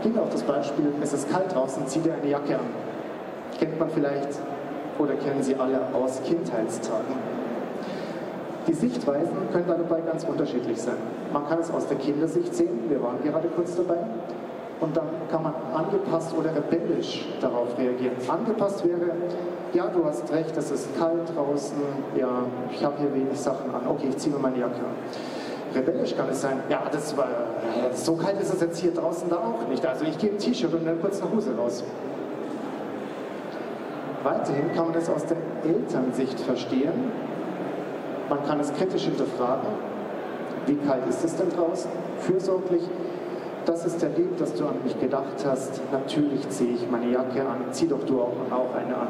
Gehen 0.03 0.15
wir 0.15 0.23
auf 0.23 0.31
das 0.31 0.43
Beispiel, 0.43 0.93
es 1.03 1.13
ist 1.13 1.31
kalt 1.31 1.55
draußen, 1.55 1.87
zieht 1.87 2.07
er 2.07 2.15
eine 2.15 2.29
Jacke 2.29 2.55
an. 2.55 2.67
Kennt 3.61 3.79
man 3.79 3.91
vielleicht 3.91 4.39
oder 4.99 5.15
kennen 5.15 5.43
Sie 5.43 5.55
alle 5.55 5.81
aus 5.93 6.21
Kindheitstagen. 6.25 7.15
Die 8.67 8.73
Sichtweisen 8.73 9.37
können 9.53 9.67
dabei 9.69 10.01
ganz 10.01 10.25
unterschiedlich 10.25 10.81
sein. 10.81 10.97
Man 11.33 11.47
kann 11.49 11.61
es 11.61 11.71
aus 11.71 11.87
der 11.87 11.99
Kindersicht 11.99 12.55
sehen, 12.55 12.89
wir 12.89 13.03
waren 13.03 13.23
gerade 13.23 13.49
kurz 13.49 13.77
dabei, 13.77 13.99
und 14.81 14.97
dann 14.97 15.07
kann 15.31 15.43
man 15.43 15.53
angepasst 15.75 16.35
oder 16.37 16.55
rebellisch 16.55 17.27
darauf 17.41 17.77
reagieren. 17.79 18.15
Angepasst 18.29 18.83
wäre, 18.87 19.13
ja, 19.75 19.89
du 19.89 20.05
hast 20.05 20.33
recht, 20.33 20.57
es 20.57 20.71
ist 20.71 20.99
kalt 20.99 21.37
draußen, 21.37 21.77
ja, 22.17 22.29
ich 22.73 22.85
habe 22.85 22.97
hier 22.99 23.15
wenig 23.15 23.39
Sachen 23.39 23.75
an, 23.75 23.87
okay, 23.89 24.07
ich 24.09 24.17
ziehe 24.17 24.35
mir 24.35 24.41
meine 24.41 24.59
Jacke 24.59 24.77
an. 24.77 25.75
Rebellisch 25.75 26.17
kann 26.17 26.29
es 26.31 26.41
sein, 26.41 26.61
ja, 26.69 26.83
das 26.91 27.17
war, 27.17 27.29
so 27.93 28.17
kalt 28.17 28.41
ist 28.41 28.55
es 28.55 28.61
jetzt 28.61 28.79
hier 28.79 28.93
draußen 28.93 29.29
da 29.29 29.37
auch 29.37 29.69
nicht, 29.69 29.85
also 29.85 30.05
ich 30.05 30.17
gehe 30.19 30.31
im 30.31 30.39
T-Shirt 30.39 30.73
und 30.73 30.87
dann 30.87 31.01
kurz 31.01 31.21
nach 31.21 31.31
Hause 31.31 31.51
raus. 31.57 31.85
Weiterhin 34.23 34.73
kann 34.75 34.89
man 34.89 34.95
es 34.97 35.09
aus 35.09 35.25
der 35.27 35.39
Elternsicht 35.65 36.39
verstehen, 36.41 37.11
man 38.31 38.47
kann 38.47 38.61
es 38.61 38.73
kritisch 38.75 39.05
hinterfragen. 39.05 39.69
Wie 40.67 40.77
kalt 40.77 41.05
ist 41.09 41.25
es 41.25 41.35
denn 41.35 41.51
draußen? 41.51 41.91
Fürsorglich. 42.21 42.83
Das 43.67 43.85
ist 43.85 44.01
der 44.01 44.11
Lieb, 44.11 44.39
dass 44.39 44.55
du 44.55 44.67
an 44.67 44.77
mich 44.85 44.99
gedacht 45.01 45.45
hast. 45.45 45.81
Natürlich 45.91 46.49
ziehe 46.49 46.75
ich 46.75 46.89
meine 46.89 47.11
Jacke 47.11 47.41
an. 47.41 47.65
Zieh 47.73 47.89
doch 47.89 48.05
du 48.05 48.21
auch, 48.21 48.37
auch 48.51 48.75
eine 48.77 48.97
an. 48.97 49.09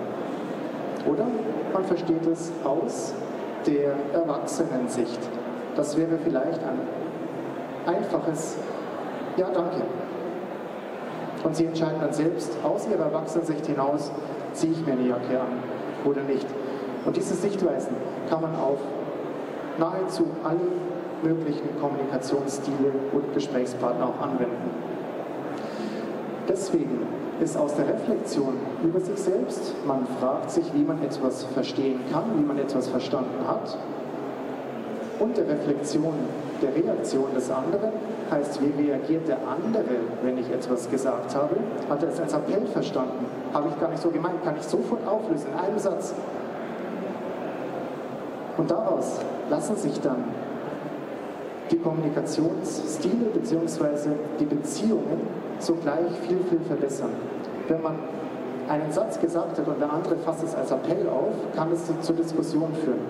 Oder 1.06 1.26
man 1.72 1.84
versteht 1.84 2.26
es 2.26 2.50
aus 2.64 3.12
der 3.66 3.92
Erwachsenensicht. 4.14 5.20
Das 5.76 5.96
wäre 5.98 6.18
vielleicht 6.24 6.60
ein 6.60 6.80
einfaches 7.86 8.56
Ja, 9.36 9.48
danke. 9.52 9.82
Und 11.42 11.56
sie 11.56 11.66
entscheiden 11.66 12.00
dann 12.00 12.12
selbst 12.12 12.52
aus 12.62 12.86
ihrer 12.86 13.06
Erwachsenensicht 13.06 13.66
hinaus, 13.66 14.10
ziehe 14.52 14.72
ich 14.72 14.84
mir 14.84 14.92
eine 14.92 15.08
Jacke 15.08 15.40
an 15.40 15.62
oder 16.04 16.22
nicht. 16.22 16.46
Und 17.04 17.16
diese 17.16 17.34
Sichtweisen 17.34 17.94
kann 18.28 18.42
man 18.42 18.54
auf 18.56 18.78
nahezu 19.78 20.26
alle 20.44 20.60
möglichen 21.22 21.80
Kommunikationsstile 21.80 22.92
und 23.12 23.34
Gesprächspartner 23.34 24.06
auch 24.06 24.20
anwenden. 24.22 24.70
Deswegen 26.48 27.06
ist 27.40 27.56
aus 27.56 27.74
der 27.74 27.88
Reflexion 27.88 28.54
über 28.82 29.00
sich 29.00 29.18
selbst, 29.18 29.74
man 29.86 30.06
fragt 30.18 30.50
sich, 30.50 30.64
wie 30.74 30.82
man 30.82 31.02
etwas 31.02 31.44
verstehen 31.44 32.00
kann, 32.12 32.24
wie 32.36 32.44
man 32.44 32.58
etwas 32.58 32.88
verstanden 32.88 33.46
hat, 33.46 33.78
und 35.20 35.36
der 35.36 35.46
Reflexion 35.46 36.14
der 36.62 36.74
Reaktion 36.74 37.32
des 37.34 37.50
anderen, 37.50 37.92
heißt, 38.30 38.60
wie 38.62 38.82
reagiert 38.82 39.28
der 39.28 39.38
andere, 39.38 39.84
wenn 40.22 40.38
ich 40.38 40.50
etwas 40.50 40.90
gesagt 40.90 41.34
habe, 41.34 41.56
hat 41.88 42.02
er 42.02 42.08
es 42.08 42.20
als 42.20 42.32
Appell 42.32 42.66
verstanden, 42.66 43.26
habe 43.52 43.68
ich 43.68 43.80
gar 43.80 43.90
nicht 43.90 44.02
so 44.02 44.10
gemeint, 44.10 44.42
kann 44.44 44.56
ich 44.58 44.62
sofort 44.62 45.06
auflösen 45.06 45.48
in 45.52 45.58
einem 45.58 45.78
Satz. 45.78 46.14
Und 48.56 48.70
daraus 48.70 49.20
lassen 49.48 49.76
sich 49.76 50.00
dann 50.00 50.24
die 51.70 51.78
Kommunikationsstile 51.78 53.26
bzw. 53.34 54.10
die 54.38 54.44
Beziehungen 54.44 55.20
sogleich 55.58 56.10
viel, 56.26 56.38
viel 56.48 56.60
verbessern. 56.66 57.10
Wenn 57.68 57.82
man 57.82 57.94
einen 58.68 58.90
Satz 58.92 59.20
gesagt 59.20 59.58
hat 59.58 59.66
und 59.66 59.80
der 59.80 59.92
andere 59.92 60.16
fasst 60.16 60.44
es 60.44 60.54
als 60.54 60.70
Appell 60.70 61.08
auf, 61.08 61.34
kann 61.56 61.68
es 61.72 61.80
zur 62.02 62.16
Diskussion 62.16 62.72
führen. 62.84 63.00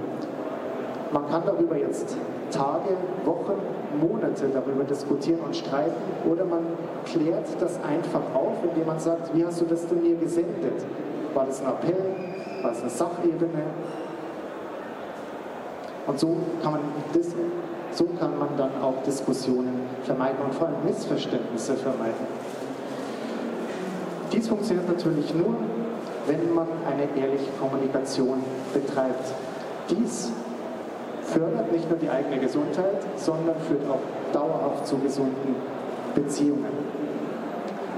Man 1.12 1.28
kann 1.28 1.42
darüber 1.44 1.76
jetzt 1.76 2.16
Tage, 2.52 2.96
Wochen, 3.24 3.60
Monate 4.00 4.48
darüber 4.52 4.84
diskutieren 4.84 5.40
und 5.40 5.56
streiten 5.56 5.92
oder 6.30 6.44
man 6.44 6.60
klärt 7.04 7.48
das 7.58 7.82
einfach 7.82 8.22
auf, 8.34 8.54
indem 8.62 8.86
man 8.86 9.00
sagt, 9.00 9.34
wie 9.34 9.44
hast 9.44 9.60
du 9.60 9.64
das 9.64 9.86
denn 9.88 10.02
mir 10.02 10.16
gesendet? 10.16 10.84
War 11.34 11.46
das 11.46 11.60
ein 11.60 11.68
Appell? 11.68 12.14
War 12.62 12.70
es 12.72 12.80
eine 12.80 12.90
Sachebene? 12.90 13.62
Und 16.06 16.18
so 16.18 16.36
kann, 16.62 16.72
man 16.72 16.80
das, 17.12 17.26
so 17.92 18.04
kann 18.18 18.38
man 18.38 18.48
dann 18.56 18.70
auch 18.82 19.02
Diskussionen 19.04 19.80
vermeiden 20.04 20.38
und 20.44 20.54
vor 20.54 20.68
allem 20.68 20.84
Missverständnisse 20.84 21.74
vermeiden. 21.76 22.26
Dies 24.32 24.48
funktioniert 24.48 24.88
natürlich 24.88 25.34
nur, 25.34 25.56
wenn 26.26 26.54
man 26.54 26.68
eine 26.86 27.02
ehrliche 27.20 27.50
Kommunikation 27.58 28.42
betreibt. 28.72 29.34
Dies 29.88 30.30
fördert 31.32 31.72
nicht 31.72 31.88
nur 31.88 31.98
die 31.98 32.10
eigene 32.10 32.38
Gesundheit, 32.38 33.02
sondern 33.16 33.56
führt 33.68 33.82
auch 33.88 34.00
dauerhaft 34.32 34.86
zu 34.86 34.98
gesunden 34.98 35.56
Beziehungen. 36.14 36.72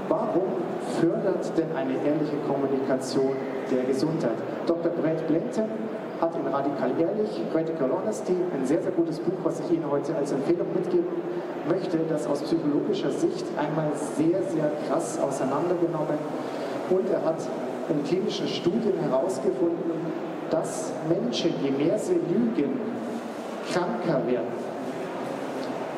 Warum 0.09 0.43
fördert 0.99 1.57
denn 1.57 1.75
eine 1.75 1.93
ehrliche 1.93 2.37
Kommunikation 2.47 3.35
der 3.71 3.83
Gesundheit? 3.85 4.37
Dr. 4.67 4.91
Brett 4.91 5.27
Blenton 5.27 5.69
hat 6.21 6.35
in 6.35 6.47
Radikal 6.47 6.91
Ehrlich, 6.99 7.41
Radical 7.53 7.89
Honesty, 7.91 8.35
ein 8.53 8.65
sehr, 8.65 8.81
sehr 8.81 8.91
gutes 8.91 9.19
Buch, 9.19 9.33
was 9.43 9.59
ich 9.61 9.71
Ihnen 9.71 9.89
heute 9.89 10.15
als 10.15 10.31
Empfehlung 10.31 10.67
mitgeben 10.73 11.07
möchte, 11.67 11.97
das 12.09 12.27
aus 12.27 12.41
psychologischer 12.41 13.11
Sicht 13.11 13.45
einmal 13.57 13.91
sehr, 14.15 14.43
sehr 14.43 14.71
krass 14.87 15.19
auseinandergenommen 15.19 16.17
und 16.89 17.09
er 17.09 17.23
hat 17.23 17.37
in 17.89 18.03
klinischen 18.03 18.47
Studien 18.47 18.93
herausgefunden, 18.99 19.91
dass 20.49 20.91
Menschen, 21.09 21.53
je 21.63 21.71
mehr 21.71 21.97
sie 21.97 22.19
lügen, 22.29 22.92
kranker 23.73 24.25
werden. 24.27 24.73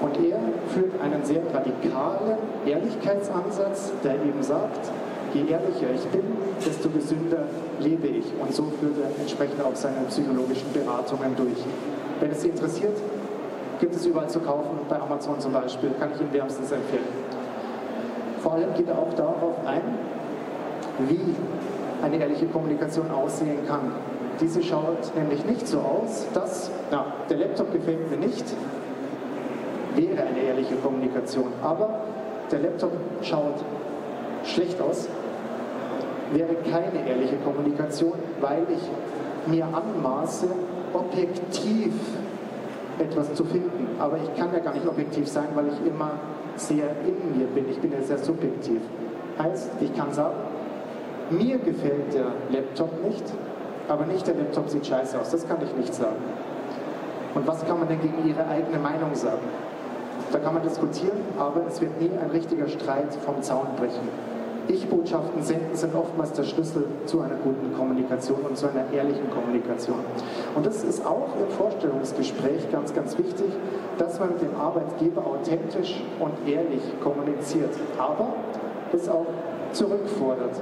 Und 0.02 0.18
er 0.18 0.40
führt 0.74 1.02
einen 1.02 1.24
sehr 1.24 1.42
radikalen 1.54 2.38
Ehrlichkeitsansatz, 2.66 3.92
der 4.04 4.16
eben 4.16 4.42
sagt, 4.42 4.92
je 5.34 5.42
ehrlicher 5.42 5.94
ich 5.94 6.06
bin, 6.08 6.24
desto 6.66 6.90
gesünder 6.90 7.44
lebe 7.80 8.08
ich. 8.08 8.26
Und 8.40 8.54
so 8.54 8.72
führt 8.80 8.96
er 9.02 9.20
entsprechend 9.20 9.62
auch 9.62 9.76
seine 9.76 10.06
psychologischen 10.10 10.72
Beratungen 10.74 11.36
durch. 11.36 11.64
Wenn 12.20 12.32
es 12.32 12.42
Sie 12.42 12.50
interessiert, 12.50 12.98
gibt 13.80 13.96
es 13.96 14.06
überall 14.06 14.30
zu 14.30 14.40
kaufen, 14.40 14.80
bei 14.90 15.00
Amazon 15.00 15.40
zum 15.40 15.54
Beispiel, 15.54 15.92
kann 16.00 16.10
ich 16.14 16.22
Ihnen 16.22 16.34
wärmstens 16.34 16.72
empfehlen. 16.72 17.04
Vor 18.42 18.54
allem 18.54 18.74
geht 18.76 18.88
er 18.88 18.98
auch 18.98 19.14
darauf 19.16 19.56
ein, 19.66 19.82
wie 21.10 21.36
eine 22.04 22.18
ehrliche 22.18 22.46
Kommunikation 22.48 23.10
aussehen 23.12 23.66
kann. 23.68 23.92
Diese 24.42 24.62
schaut 24.62 25.16
nämlich 25.16 25.46
nicht 25.46 25.68
so 25.68 25.80
aus, 25.80 26.26
dass, 26.34 26.70
na, 26.92 27.06
der 27.30 27.38
Laptop 27.38 27.72
gefällt 27.72 28.10
mir 28.10 28.18
nicht, 28.18 28.46
wäre 29.96 30.24
eine 30.24 30.40
ehrliche 30.40 30.76
Kommunikation. 30.76 31.54
Aber 31.64 32.02
der 32.52 32.60
Laptop 32.60 32.92
schaut 33.22 33.64
schlecht 34.44 34.82
aus, 34.82 35.08
wäre 36.34 36.56
keine 36.70 37.08
ehrliche 37.08 37.38
Kommunikation, 37.38 38.14
weil 38.42 38.66
ich 38.70 39.52
mir 39.52 39.66
anmaße, 39.66 40.48
objektiv 40.94 41.94
etwas 43.00 43.34
zu 43.34 43.46
finden. 43.46 43.88
Aber 44.00 44.18
ich 44.18 44.36
kann 44.40 44.50
ja 44.54 44.60
gar 44.60 44.74
nicht 44.74 44.88
objektiv 44.88 45.28
sein, 45.28 45.48
weil 45.56 45.68
ich 45.68 45.88
immer 45.88 46.12
sehr 46.56 46.90
in 47.06 47.38
mir 47.38 47.48
bin. 47.48 47.70
Ich 47.70 47.80
bin 47.80 47.92
ja 47.92 48.02
sehr 48.02 48.18
subjektiv. 48.18 48.82
Heißt, 49.38 49.72
ich 49.82 49.96
kann 49.96 50.12
sagen, 50.14 50.36
mir 51.30 51.58
gefällt 51.58 52.14
der 52.14 52.32
Laptop 52.50 52.92
nicht, 53.04 53.24
aber 53.88 54.06
nicht 54.06 54.26
der 54.28 54.36
Laptop 54.36 54.70
sieht 54.70 54.86
scheiße 54.86 55.20
aus. 55.20 55.32
Das 55.32 55.48
kann 55.48 55.58
ich 55.62 55.76
nicht 55.76 55.94
sagen. 55.94 56.16
Und 57.34 57.46
was 57.48 57.66
kann 57.66 57.80
man 57.80 57.88
denn 57.88 58.02
gegen 58.02 58.28
ihre 58.28 58.48
eigene 58.48 58.80
Meinung 58.80 59.14
sagen? 59.14 59.48
Da 60.32 60.40
kann 60.40 60.54
man 60.54 60.64
diskutieren, 60.64 61.18
aber 61.38 61.62
es 61.68 61.82
wird 61.82 62.00
nie 62.00 62.10
ein 62.18 62.30
richtiger 62.32 62.68
Streit 62.68 63.14
vom 63.26 63.42
Zaun 63.42 63.68
brechen. 63.78 64.10
Ich-Botschaften 64.68 65.44
senden 65.44 65.76
sind 65.76 65.94
oftmals 65.94 66.32
der 66.34 66.44
Schlüssel 66.44 66.86
zu 67.06 67.22
einer 67.22 67.36
guten 67.36 67.76
Kommunikation 67.78 68.40
und 68.42 68.58
zu 68.58 68.68
einer 68.68 68.92
ehrlichen 68.92 69.30
Kommunikation. 69.30 70.00
Und 70.56 70.66
das 70.66 70.84
ist 70.84 71.06
auch 71.06 71.30
im 71.40 71.56
Vorstellungsgespräch 71.56 72.72
ganz, 72.72 72.94
ganz 72.94 73.16
wichtig, 73.18 73.46
dass 74.00 74.20
man 74.20 74.30
mit 74.30 74.42
dem 74.42 74.56
Arbeitgeber 74.60 75.24
authentisch 75.24 76.02
und 76.20 76.34
ehrlich 76.48 76.82
kommuniziert, 77.04 77.70
aber 78.00 78.34
es 78.92 79.08
auch 79.08 79.28
zurückfordert. 79.72 80.56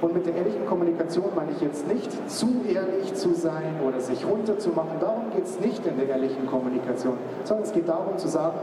Und 0.00 0.14
mit 0.14 0.24
der 0.26 0.34
ehrlichen 0.34 0.64
Kommunikation 0.66 1.26
meine 1.36 1.52
ich 1.52 1.60
jetzt 1.60 1.86
nicht, 1.86 2.30
zu 2.30 2.62
ehrlich 2.66 3.14
zu 3.14 3.34
sein 3.34 3.80
oder 3.86 4.00
sich 4.00 4.26
runterzumachen. 4.26 4.98
Darum 4.98 5.30
geht 5.34 5.44
es 5.44 5.60
nicht 5.60 5.84
in 5.86 5.98
der 5.98 6.08
ehrlichen 6.08 6.46
Kommunikation, 6.46 7.18
sondern 7.44 7.64
es 7.66 7.72
geht 7.72 7.88
darum 7.88 8.16
zu 8.16 8.28
sagen, 8.28 8.56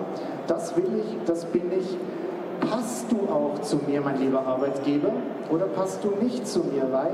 das 0.47 0.75
will 0.75 0.87
ich, 0.99 1.17
das 1.25 1.45
bin 1.45 1.71
ich. 1.77 1.97
Passt 2.71 3.11
du 3.11 3.31
auch 3.31 3.61
zu 3.61 3.77
mir, 3.87 4.01
mein 4.01 4.19
lieber 4.19 4.45
Arbeitgeber, 4.45 5.11
oder 5.51 5.65
passt 5.65 6.03
du 6.03 6.09
nicht 6.23 6.47
zu 6.47 6.61
mir? 6.61 6.91
Weil 6.91 7.13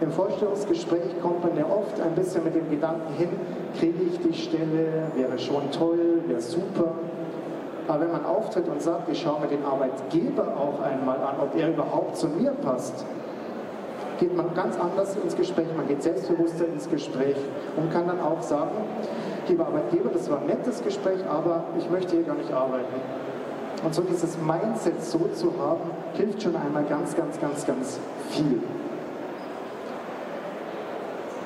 im 0.00 0.12
Vorstellungsgespräch 0.12 1.20
kommt 1.20 1.42
man 1.42 1.56
ja 1.56 1.64
oft 1.66 2.00
ein 2.00 2.14
bisschen 2.14 2.44
mit 2.44 2.54
dem 2.54 2.70
Gedanken 2.70 3.14
hin, 3.14 3.30
kriege 3.78 3.98
ich 4.04 4.20
die 4.20 4.32
Stelle, 4.32 5.08
wäre 5.16 5.38
schon 5.40 5.72
toll, 5.72 6.22
wäre 6.28 6.40
super. 6.40 6.92
Aber 7.88 8.00
wenn 8.00 8.12
man 8.12 8.24
auftritt 8.24 8.68
und 8.68 8.80
sagt, 8.80 9.08
ich 9.10 9.20
schaue 9.20 9.40
mir 9.40 9.48
den 9.48 9.64
Arbeitgeber 9.64 10.56
auch 10.56 10.80
einmal 10.82 11.16
an, 11.16 11.36
ob 11.42 11.58
er 11.58 11.70
überhaupt 11.70 12.16
zu 12.16 12.28
mir 12.28 12.52
passt, 12.52 13.04
geht 14.24 14.36
man 14.38 14.54
ganz 14.54 14.78
anders 14.78 15.14
ins 15.16 15.36
Gespräch, 15.36 15.66
man 15.76 15.86
geht 15.86 16.02
selbstbewusster 16.02 16.66
ins 16.66 16.88
Gespräch 16.88 17.36
und 17.76 17.92
kann 17.92 18.06
dann 18.06 18.20
auch 18.20 18.40
sagen, 18.40 18.70
lieber 19.48 19.66
Arbeitgeber, 19.66 20.08
das 20.10 20.30
war 20.30 20.40
ein 20.40 20.46
nettes 20.46 20.82
Gespräch, 20.82 21.20
aber 21.28 21.64
ich 21.78 21.90
möchte 21.90 22.16
hier 22.16 22.24
gar 22.24 22.36
nicht 22.36 22.50
arbeiten. 22.50 22.94
Und 23.84 23.94
so 23.94 24.00
dieses 24.00 24.38
Mindset 24.38 25.04
so 25.04 25.28
zu 25.34 25.52
haben, 25.60 25.90
hilft 26.14 26.42
schon 26.42 26.56
einmal 26.56 26.84
ganz, 26.84 27.14
ganz, 27.14 27.38
ganz, 27.38 27.66
ganz 27.66 28.00
viel. 28.30 28.62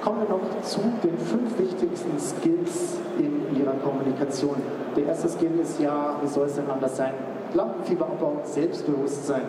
Kommen 0.00 0.20
wir 0.20 0.28
noch 0.28 0.62
zu 0.62 0.80
den 1.02 1.18
fünf 1.18 1.58
wichtigsten 1.58 2.16
Skills 2.20 2.96
in 3.18 3.60
Ihrer 3.60 3.74
Kommunikation. 3.82 4.54
Der 4.94 5.06
erste 5.06 5.28
Skill 5.28 5.58
ist 5.60 5.80
ja, 5.80 6.14
wie 6.22 6.28
soll 6.28 6.46
es 6.46 6.54
denn 6.54 6.70
anders 6.70 6.96
sein? 6.96 7.14
Lampenfieberabbau, 7.54 8.42
Selbstbewusstsein. 8.44 9.42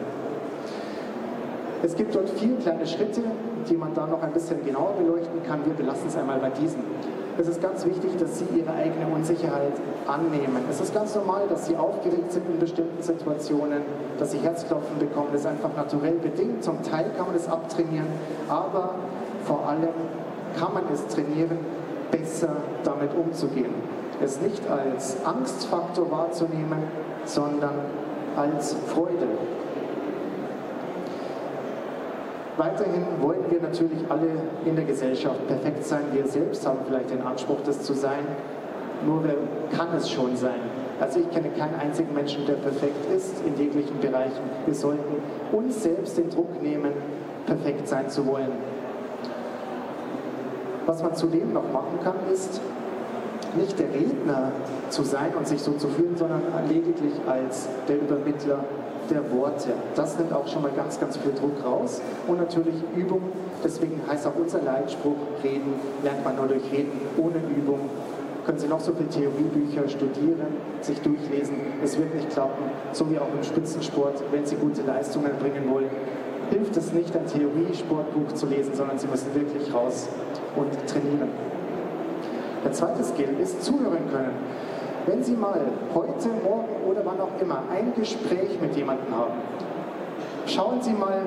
Es 1.81 1.95
gibt 1.95 2.13
dort 2.13 2.29
vier 2.29 2.57
kleine 2.57 2.85
Schritte, 2.85 3.21
die 3.69 3.77
man 3.77 3.93
da 3.93 4.05
noch 4.05 4.21
ein 4.21 4.33
bisschen 4.33 4.65
genauer 4.65 4.93
beleuchten 4.97 5.41
kann. 5.47 5.65
Wir 5.65 5.73
belassen 5.73 6.09
es 6.09 6.17
einmal 6.17 6.39
bei 6.39 6.49
diesen. 6.49 6.83
Es 7.37 7.47
ist 7.47 7.61
ganz 7.61 7.85
wichtig, 7.85 8.17
dass 8.19 8.37
Sie 8.37 8.45
Ihre 8.53 8.73
eigene 8.73 9.07
Unsicherheit 9.15 9.71
annehmen. 10.05 10.65
Es 10.69 10.81
ist 10.81 10.93
ganz 10.93 11.15
normal, 11.15 11.43
dass 11.47 11.67
Sie 11.67 11.77
aufgeregt 11.77 12.33
sind 12.33 12.43
in 12.49 12.59
bestimmten 12.59 13.01
Situationen, 13.01 13.81
dass 14.17 14.31
Sie 14.31 14.39
Herzklopfen 14.39 14.99
bekommen. 14.99 15.29
Das 15.31 15.41
ist 15.41 15.47
einfach 15.47 15.69
naturell 15.77 16.15
bedingt. 16.15 16.61
Zum 16.65 16.83
Teil 16.83 17.11
kann 17.15 17.27
man 17.27 17.35
es 17.35 17.47
abtrainieren, 17.47 18.07
aber 18.49 18.95
vor 19.45 19.65
allem 19.69 19.87
kann 20.59 20.73
man 20.73 20.83
es 20.93 21.07
trainieren, 21.07 21.59
besser 22.11 22.57
damit 22.83 23.11
umzugehen. 23.15 23.73
Es 24.21 24.41
nicht 24.41 24.69
als 24.69 25.15
Angstfaktor 25.23 26.11
wahrzunehmen, 26.11 26.83
sondern 27.23 27.71
als 28.35 28.75
Freude. 28.87 29.27
Weiterhin 32.59 33.05
wollen 33.21 33.45
wir 33.49 33.61
natürlich 33.61 33.99
alle 34.09 34.27
in 34.65 34.75
der 34.75 34.83
Gesellschaft 34.83 35.47
perfekt 35.47 35.85
sein. 35.85 36.03
Wir 36.11 36.27
selbst 36.27 36.67
haben 36.67 36.79
vielleicht 36.85 37.09
den 37.09 37.21
Anspruch, 37.21 37.59
das 37.65 37.83
zu 37.83 37.93
sein. 37.93 38.27
Nur 39.05 39.23
wer 39.23 39.35
kann 39.77 39.95
es 39.95 40.09
schon 40.09 40.35
sein? 40.35 40.59
Also 40.99 41.21
ich 41.21 41.31
kenne 41.31 41.51
keinen 41.51 41.75
einzigen 41.75 42.13
Menschen, 42.13 42.45
der 42.45 42.55
perfekt 42.55 43.09
ist 43.15 43.41
in 43.45 43.55
jeglichen 43.57 43.97
Bereichen. 44.01 44.43
Wir 44.65 44.75
sollten 44.75 45.23
uns 45.53 45.81
selbst 45.81 46.17
den 46.17 46.29
Druck 46.29 46.61
nehmen, 46.61 46.91
perfekt 47.45 47.87
sein 47.87 48.09
zu 48.09 48.27
wollen. 48.27 48.51
Was 50.85 51.01
man 51.01 51.15
zudem 51.15 51.53
noch 51.53 51.71
machen 51.71 51.97
kann, 52.03 52.15
ist 52.29 52.59
nicht 53.55 53.77
der 53.79 53.87
Redner 53.93 54.51
zu 54.89 55.03
sein 55.03 55.33
und 55.37 55.47
sich 55.47 55.61
so 55.61 55.73
zu 55.73 55.87
fühlen, 55.87 56.15
sondern 56.17 56.41
lediglich 56.67 57.13
als 57.27 57.67
der 57.87 57.97
Übermittler 57.97 58.63
der 59.09 59.31
Worte. 59.31 59.69
Das 59.95 60.17
nimmt 60.17 60.33
auch 60.33 60.47
schon 60.47 60.61
mal 60.61 60.71
ganz, 60.75 60.99
ganz 60.99 61.17
viel 61.17 61.33
Druck 61.33 61.63
raus. 61.63 62.01
Und 62.27 62.37
natürlich 62.37 62.75
Übung. 62.95 63.21
Deswegen 63.63 64.01
heißt 64.07 64.27
auch 64.27 64.35
unser 64.35 64.61
Leitspruch, 64.61 65.17
Reden 65.43 65.73
lernt 66.03 66.23
man 66.23 66.35
nur 66.35 66.47
durch 66.47 66.63
Reden. 66.71 66.91
Ohne 67.17 67.37
Übung 67.57 67.89
können 68.45 68.59
Sie 68.59 68.67
noch 68.67 68.79
so 68.79 68.93
viele 68.93 69.09
Theoriebücher 69.09 69.87
studieren, 69.89 70.57
sich 70.81 70.99
durchlesen. 71.01 71.55
Es 71.83 71.97
wird 71.97 72.15
nicht 72.15 72.29
klappen. 72.29 72.63
So 72.93 73.09
wie 73.11 73.19
auch 73.19 73.27
im 73.35 73.43
Spitzensport, 73.43 74.23
wenn 74.31 74.45
Sie 74.45 74.55
gute 74.55 74.81
Leistungen 74.83 75.31
bringen 75.39 75.69
wollen, 75.69 75.89
hilft 76.49 76.77
es 76.77 76.93
nicht, 76.93 77.15
ein 77.15 77.27
Theoriesportbuch 77.27 78.33
zu 78.33 78.47
lesen, 78.47 78.73
sondern 78.73 78.97
Sie 78.97 79.07
müssen 79.07 79.33
wirklich 79.35 79.73
raus 79.73 80.07
und 80.55 80.71
trainieren. 80.87 81.29
Der 82.63 82.71
zweite 82.73 83.03
Skill 83.03 83.39
ist 83.41 83.63
zuhören 83.63 84.09
können. 84.11 84.33
Wenn 85.05 85.23
Sie 85.23 85.33
mal 85.33 85.61
heute, 85.95 86.29
morgen 86.43 86.69
oder 86.87 87.01
wann 87.05 87.19
auch 87.21 87.41
immer 87.41 87.63
ein 87.71 87.93
Gespräch 87.95 88.59
mit 88.61 88.75
jemandem 88.75 89.15
haben, 89.15 89.33
schauen 90.45 90.81
Sie 90.81 90.93
mal, 90.93 91.21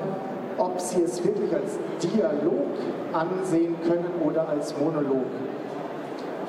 ob 0.57 0.79
Sie 0.79 1.01
es 1.01 1.23
wirklich 1.23 1.53
als 1.53 1.77
Dialog 2.01 2.67
ansehen 3.11 3.75
können 3.87 4.05
oder 4.23 4.47
als 4.47 4.77
Monolog. 4.77 5.25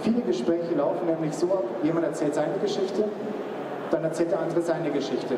Viele 0.03 0.21
Gespräche 0.21 0.75
laufen 0.77 1.07
nämlich 1.07 1.35
so 1.35 1.47
ab, 1.47 1.65
jemand 1.83 2.05
erzählt 2.07 2.35
seine 2.35 2.59
Geschichte, 2.61 3.05
dann 3.91 4.05
erzählt 4.05 4.33
der 4.33 4.41
andere 4.41 4.61
seine 4.61 4.91
Geschichte. 4.91 5.37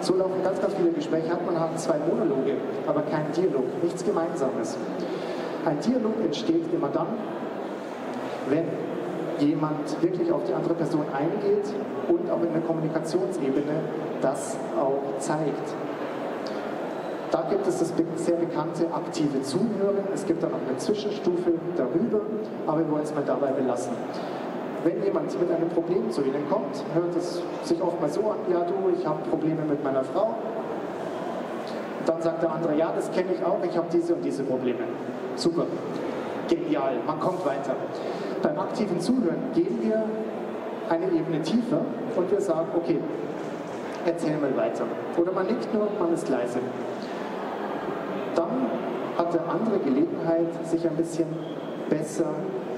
So 0.00 0.14
laufen 0.14 0.44
ganz, 0.44 0.60
ganz 0.60 0.74
viele 0.74 0.90
Gespräche 0.90 1.28
hat 1.28 1.44
man 1.44 1.58
hat 1.58 1.78
zwei 1.78 1.96
Monologe, 1.98 2.54
aber 2.86 3.02
kein 3.02 3.32
Dialog, 3.32 3.64
nichts 3.82 4.04
Gemeinsames. 4.04 4.78
Ein 5.64 5.80
Dialog 5.80 6.14
entsteht 6.24 6.72
immer 6.72 6.88
dann, 6.88 7.08
wenn 8.50 8.64
jemand 9.40 10.02
wirklich 10.02 10.32
auf 10.32 10.44
die 10.44 10.54
andere 10.54 10.74
Person 10.74 11.04
eingeht 11.12 11.66
und 12.08 12.30
auch 12.30 12.42
in 12.42 12.52
der 12.52 12.62
Kommunikationsebene 12.62 13.80
das 14.20 14.56
auch 14.78 15.18
zeigt. 15.18 15.74
Da 17.30 17.42
gibt 17.50 17.66
es 17.66 17.78
das 17.78 17.92
sehr 18.16 18.36
bekannte 18.36 18.86
aktive 18.92 19.42
Zuhören. 19.42 20.08
Es 20.14 20.24
gibt 20.24 20.42
dann 20.42 20.50
noch 20.50 20.60
eine 20.66 20.78
Zwischenstufe 20.78 21.52
darüber, 21.76 22.20
aber 22.66 22.78
wir 22.78 22.90
wollen 22.90 23.02
es 23.04 23.14
mal 23.14 23.24
dabei 23.24 23.48
belassen. 23.48 23.92
Wenn 24.82 25.02
jemand 25.02 25.38
mit 25.38 25.50
einem 25.50 25.68
Problem 25.68 26.10
zu 26.10 26.22
Ihnen 26.22 26.48
kommt, 26.48 26.82
hört 26.94 27.14
es 27.16 27.42
sich 27.64 27.82
oft 27.82 28.00
mal 28.00 28.08
so 28.08 28.20
an, 28.20 28.38
ja 28.50 28.60
du, 28.60 28.74
ich 28.98 29.06
habe 29.06 29.18
Probleme 29.28 29.62
mit 29.68 29.82
meiner 29.84 30.04
Frau. 30.04 30.34
Dann 32.06 32.22
sagt 32.22 32.42
der 32.42 32.52
andere, 32.52 32.76
ja, 32.76 32.92
das 32.94 33.10
kenne 33.10 33.34
ich 33.34 33.44
auch, 33.44 33.58
ich 33.62 33.76
habe 33.76 33.88
diese 33.92 34.14
und 34.14 34.24
diese 34.24 34.44
Probleme. 34.44 34.84
Super, 35.36 35.66
genial, 36.48 36.94
man 37.06 37.20
kommt 37.20 37.44
weiter. 37.44 37.74
Beim 38.42 38.58
aktiven 38.58 39.00
Zuhören 39.00 39.52
gehen 39.54 39.78
wir 39.82 40.04
eine 40.88 41.06
Ebene 41.06 41.42
tiefer 41.42 41.80
und 42.16 42.30
wir 42.30 42.40
sagen, 42.40 42.68
okay, 42.76 42.98
erzähl 44.06 44.36
mal 44.36 44.56
weiter. 44.56 44.84
Oder 45.16 45.32
man 45.32 45.46
nickt 45.46 45.72
nur, 45.74 45.88
man 45.98 46.12
ist 46.14 46.28
leise. 46.28 46.60
Dann 48.34 48.66
hat 49.16 49.34
der 49.34 49.42
andere 49.48 49.78
Gelegenheit, 49.80 50.46
sich 50.64 50.86
ein 50.88 50.96
bisschen 50.96 51.26
besser 51.90 52.30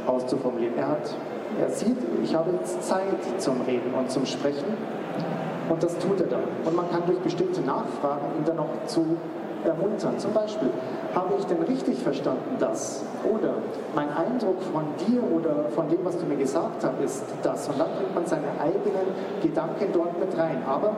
auszuformulieren. 0.06 0.76
Er, 0.78 0.88
hat, 0.88 1.14
er 1.60 1.68
sieht, 1.68 1.98
ich 2.22 2.34
habe 2.34 2.50
jetzt 2.52 2.82
Zeit 2.82 3.04
zum 3.38 3.60
Reden 3.62 3.92
und 3.94 4.10
zum 4.10 4.24
Sprechen 4.24 4.64
und 5.68 5.82
das 5.82 5.98
tut 5.98 6.20
er 6.20 6.26
dann. 6.26 6.42
Und 6.64 6.74
man 6.74 6.90
kann 6.90 7.02
durch 7.06 7.18
bestimmte 7.18 7.60
Nachfragen 7.60 8.26
ihn 8.38 8.44
dann 8.44 8.56
noch 8.56 8.68
zu 8.86 9.16
ermuntern. 9.64 10.18
Zum 10.18 10.32
Beispiel, 10.32 10.70
habe 11.14 11.34
ich 11.38 11.44
denn 11.46 11.62
richtig 11.62 11.98
verstanden 11.98 12.56
das? 12.58 13.02
Oder 13.24 13.54
mein 13.94 14.08
Eindruck 14.10 14.62
von 14.72 14.84
dir 15.06 15.22
oder 15.22 15.68
von 15.70 15.88
dem, 15.88 16.04
was 16.04 16.18
du 16.18 16.26
mir 16.26 16.36
gesagt 16.36 16.84
hast, 16.84 17.04
ist 17.04 17.24
das. 17.42 17.68
Und 17.68 17.78
dann 17.78 17.88
bringt 17.96 18.14
man 18.14 18.26
seine 18.26 18.48
eigenen 18.60 19.14
Gedanken 19.42 19.86
dort 19.92 20.18
mit 20.18 20.36
rein. 20.38 20.62
Aber 20.68 20.92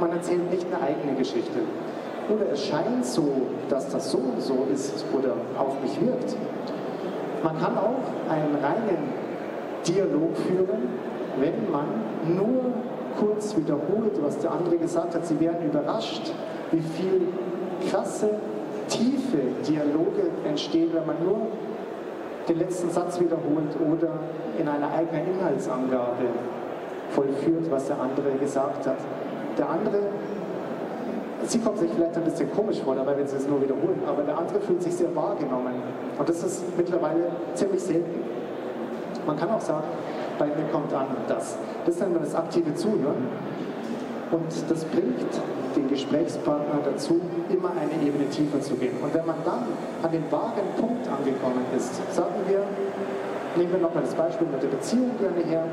man 0.00 0.12
erzählt 0.12 0.50
nicht 0.50 0.66
eine 0.72 0.82
eigene 0.82 1.14
Geschichte. 1.16 1.60
Oder 2.32 2.52
es 2.52 2.64
scheint 2.64 3.04
so, 3.04 3.28
dass 3.68 3.88
das 3.88 4.10
so 4.10 4.18
und 4.18 4.40
so 4.40 4.66
ist 4.72 5.04
oder 5.12 5.34
auf 5.58 5.80
mich 5.82 6.00
wirkt. 6.00 6.36
Man 7.42 7.58
kann 7.58 7.76
auch 7.76 8.30
einen 8.30 8.54
reinen 8.62 9.12
Dialog 9.86 10.36
führen, 10.36 10.88
wenn 11.38 11.70
man 11.70 11.86
nur 12.36 12.72
kurz 13.18 13.56
wiederholt, 13.56 14.22
was 14.22 14.38
der 14.38 14.52
andere 14.52 14.76
gesagt 14.76 15.14
hat. 15.14 15.26
Sie 15.26 15.40
werden 15.40 15.66
überrascht, 15.66 16.32
wie 16.70 16.80
viel 16.80 17.28
krasse, 17.88 18.30
tiefe 18.88 19.38
Dialoge 19.66 20.30
entstehen, 20.46 20.90
wenn 20.92 21.06
man 21.06 21.16
nur 21.24 21.46
den 22.48 22.58
letzten 22.58 22.90
Satz 22.90 23.20
wiederholt 23.20 23.76
oder 23.80 24.18
in 24.58 24.68
einer 24.68 24.92
eigenen 24.92 25.34
Inhaltsangabe 25.34 26.26
vollführt, 27.10 27.70
was 27.70 27.86
der 27.86 28.00
andere 28.00 28.32
gesagt 28.40 28.86
hat. 28.86 28.98
Der 29.56 29.68
andere, 29.68 29.98
sie 31.46 31.58
kommt 31.60 31.78
sich 31.78 31.90
vielleicht 31.94 32.16
ein 32.16 32.24
bisschen 32.24 32.50
komisch 32.52 32.80
vor 32.80 32.94
dabei, 32.94 33.16
wenn 33.16 33.26
sie 33.26 33.36
es 33.36 33.46
nur 33.46 33.60
wiederholen, 33.62 34.02
aber 34.06 34.22
der 34.22 34.36
andere 34.36 34.60
fühlt 34.60 34.82
sich 34.82 34.94
sehr 34.94 35.14
wahrgenommen. 35.14 35.74
Und 36.18 36.28
das 36.28 36.42
ist 36.42 36.64
mittlerweile 36.76 37.30
ziemlich 37.54 37.82
selten. 37.82 38.24
Man 39.26 39.38
kann 39.38 39.50
auch 39.50 39.60
sagen, 39.60 39.84
bei 40.38 40.46
mir 40.46 40.66
kommt 40.72 40.92
an 40.94 41.06
das. 41.28 41.56
Das 41.84 42.00
nennt 42.00 42.14
man 42.14 42.22
das 42.22 42.34
aktive 42.34 42.74
Zuhören. 42.74 43.28
Und 44.30 44.70
das 44.70 44.84
bringt 44.84 45.26
den 45.76 45.88
Gesprächspartner 45.88 46.80
dazu, 46.84 47.20
immer 47.50 47.70
eine 47.70 47.94
Ebene 48.06 48.28
tiefer 48.30 48.60
zu 48.60 48.74
gehen. 48.74 48.96
Und 49.02 49.12
wenn 49.12 49.26
man 49.26 49.36
dann 49.44 49.66
an 50.02 50.10
den 50.10 50.24
wahren 50.30 50.66
Punkt 50.78 51.06
angekommen 51.08 51.64
ist, 51.76 51.96
sagen 52.14 52.40
wir, 52.46 52.62
nehmen 53.56 53.72
wir 53.72 53.80
nochmal 53.80 54.04
das 54.04 54.14
Beispiel 54.14 54.46
mit 54.46 54.62
der 54.62 54.68
Beziehung 54.68 55.10
gerne 55.18 55.42
her. 55.44 55.64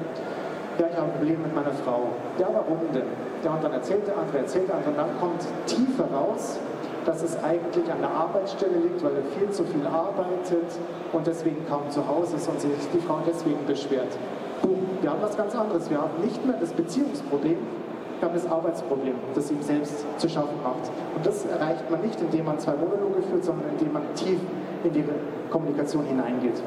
Ja, 0.79 0.85
ich 0.89 0.95
habe 0.95 1.07
ein 1.07 1.17
Problem 1.17 1.41
mit 1.41 1.55
meiner 1.55 1.73
Frau. 1.85 2.09
Ja, 2.37 2.49
warum 2.53 2.79
denn? 2.93 3.09
Ja, 3.43 3.53
und 3.53 3.63
dann 3.63 3.73
erzählt 3.73 4.05
der 4.07 4.17
andere, 4.17 4.39
erzählt 4.39 4.67
der 4.67 4.75
andere, 4.75 4.91
und 4.91 4.97
dann 4.97 5.19
kommt 5.19 5.41
tiefer 5.65 6.05
raus, 6.13 6.59
dass 7.05 7.23
es 7.23 7.41
eigentlich 7.41 7.89
an 7.91 8.01
der 8.01 8.11
Arbeitsstelle 8.11 8.77
liegt, 8.79 9.03
weil 9.03 9.13
er 9.15 9.39
viel 9.39 9.49
zu 9.49 9.63
viel 9.63 9.85
arbeitet 9.87 10.67
und 11.13 11.25
deswegen 11.25 11.65
kaum 11.69 11.89
zu 11.89 12.05
Hause 12.05 12.35
ist 12.35 12.49
und 12.49 12.59
sich 12.59 12.71
die 12.93 12.99
Frau 12.99 13.19
deswegen 13.25 13.65
beschwert. 13.65 14.17
Boom, 14.61 14.85
wir 15.01 15.11
haben 15.11 15.21
was 15.21 15.37
ganz 15.37 15.55
anderes. 15.55 15.89
Wir 15.89 15.99
haben 15.99 16.21
nicht 16.21 16.45
mehr 16.45 16.57
das 16.59 16.73
Beziehungsproblem, 16.73 17.57
wir 18.19 18.27
haben 18.27 18.35
das 18.35 18.49
Arbeitsproblem, 18.49 19.15
das 19.35 19.51
ihm 19.51 19.61
selbst 19.61 20.05
zu 20.17 20.27
schaffen 20.27 20.57
macht. 20.63 20.89
Und 21.15 21.25
das 21.25 21.45
erreicht 21.45 21.89
man 21.89 22.01
nicht, 22.01 22.19
indem 22.19 22.45
man 22.45 22.57
zwei 22.59 22.73
Monologe 22.73 23.21
führt, 23.21 23.43
sondern 23.43 23.69
indem 23.69 23.93
man 23.93 24.03
tief 24.15 24.39
in 24.83 24.93
die 24.93 25.03
Kommunikation 25.51 26.05
hineingeht. 26.05 26.61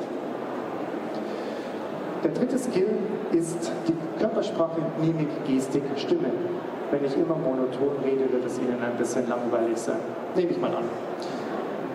Der 2.22 2.30
dritte 2.32 2.58
Skill 2.58 2.88
ist 3.32 3.72
die 3.88 3.94
Körpersprache, 4.20 4.80
Mimik, 5.00 5.28
Gestik, 5.46 5.82
Stimme. 5.96 6.30
Wenn 6.90 7.04
ich 7.04 7.16
immer 7.16 7.36
monoton 7.36 7.96
rede, 8.04 8.30
wird 8.30 8.44
es 8.44 8.58
Ihnen 8.58 8.82
ein 8.82 8.96
bisschen 8.98 9.28
langweilig 9.28 9.78
sein. 9.78 10.00
Nehme 10.36 10.50
ich 10.50 10.60
mal 10.60 10.74
an. 10.74 10.84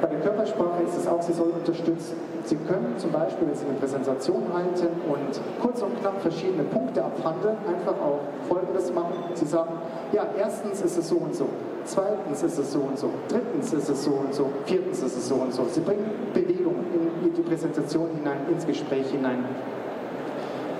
Bei 0.01 0.07
der 0.07 0.19
Körpersprache 0.19 0.83
ist 0.83 0.97
es 0.97 1.07
auch, 1.07 1.21
sie 1.21 1.33
soll 1.33 1.49
unterstützen. 1.49 2.15
Sie 2.43 2.57
können 2.57 2.93
zum 2.97 3.11
Beispiel, 3.11 3.47
wenn 3.47 3.55
Sie 3.55 3.65
eine 3.65 3.77
Präsentation 3.79 4.43
halten 4.53 4.87
und 5.07 5.41
kurz 5.61 5.81
und 5.81 5.99
knapp 5.99 6.21
verschiedene 6.21 6.63
Punkte 6.63 7.03
abhandeln, 7.03 7.55
einfach 7.67 7.93
auch 7.93 8.19
Folgendes 8.47 8.93
machen. 8.93 9.13
Sie 9.33 9.45
sagen, 9.45 9.73
ja, 10.11 10.27
erstens 10.37 10.81
ist 10.81 10.97
es 10.97 11.07
so 11.07 11.15
und 11.15 11.33
so, 11.33 11.47
zweitens 11.85 12.43
ist 12.43 12.59
es 12.59 12.71
so 12.71 12.79
und 12.79 12.99
so, 12.99 13.09
drittens 13.29 13.73
ist 13.73 13.89
es 13.89 14.03
so 14.03 14.11
und 14.11 14.33
so, 14.33 14.51
viertens 14.65 15.01
ist 15.01 15.17
es 15.17 15.27
so 15.27 15.35
und 15.35 15.53
so. 15.53 15.65
Sie 15.71 15.79
bringen 15.79 16.09
Bewegung 16.33 16.75
in 17.23 17.33
die 17.33 17.41
Präsentation 17.41 18.09
hinein, 18.15 18.37
ins 18.51 18.67
Gespräch 18.67 19.07
hinein 19.09 19.43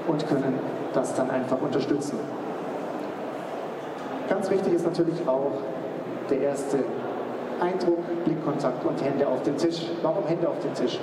und 0.08 0.28
können 0.28 0.60
das 0.94 1.16
dann 1.16 1.32
einfach 1.32 1.62
unterstützen. 1.62 2.20
Ganz 4.30 4.50
wichtig 4.50 4.74
ist 4.74 4.86
natürlich 4.86 5.28
auch 5.28 5.52
der 6.30 6.42
erste 6.42 6.80
Eindruck, 7.62 8.00
Blickkontakt 8.26 8.86
und 8.86 9.04
Hände 9.04 9.28
auf 9.28 9.42
den 9.44 9.58
Tisch. 9.58 9.88
Warum 10.02 10.26
Hände 10.28 10.50
auf 10.50 10.60
den 10.60 10.74
Tisch? 10.74 11.00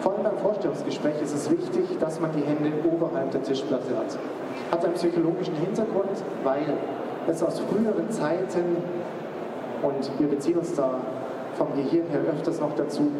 Vor 0.00 0.14
allem 0.14 0.24
beim 0.24 0.38
Vorstellungsgespräch 0.38 1.20
ist 1.22 1.34
es 1.34 1.50
wichtig, 1.50 1.84
dass 2.00 2.20
man 2.20 2.30
die 2.32 2.42
Hände 2.42 2.72
oberhalb 2.84 3.30
der 3.30 3.42
Tischplatte 3.42 3.96
hat. 3.96 4.18
Hat 4.72 4.84
einen 4.84 4.94
psychologischen 4.94 5.54
Hintergrund, 5.56 6.10
weil 6.42 6.74
es 7.28 7.42
aus 7.42 7.60
früheren 7.60 8.10
Zeiten, 8.10 8.76
und 9.82 10.20
wir 10.20 10.28
beziehen 10.28 10.58
uns 10.58 10.74
da 10.74 10.94
vom 11.56 11.68
Gehirn 11.76 12.06
her 12.10 12.20
öfters 12.32 12.60
noch 12.60 12.74
dazu, 12.76 13.10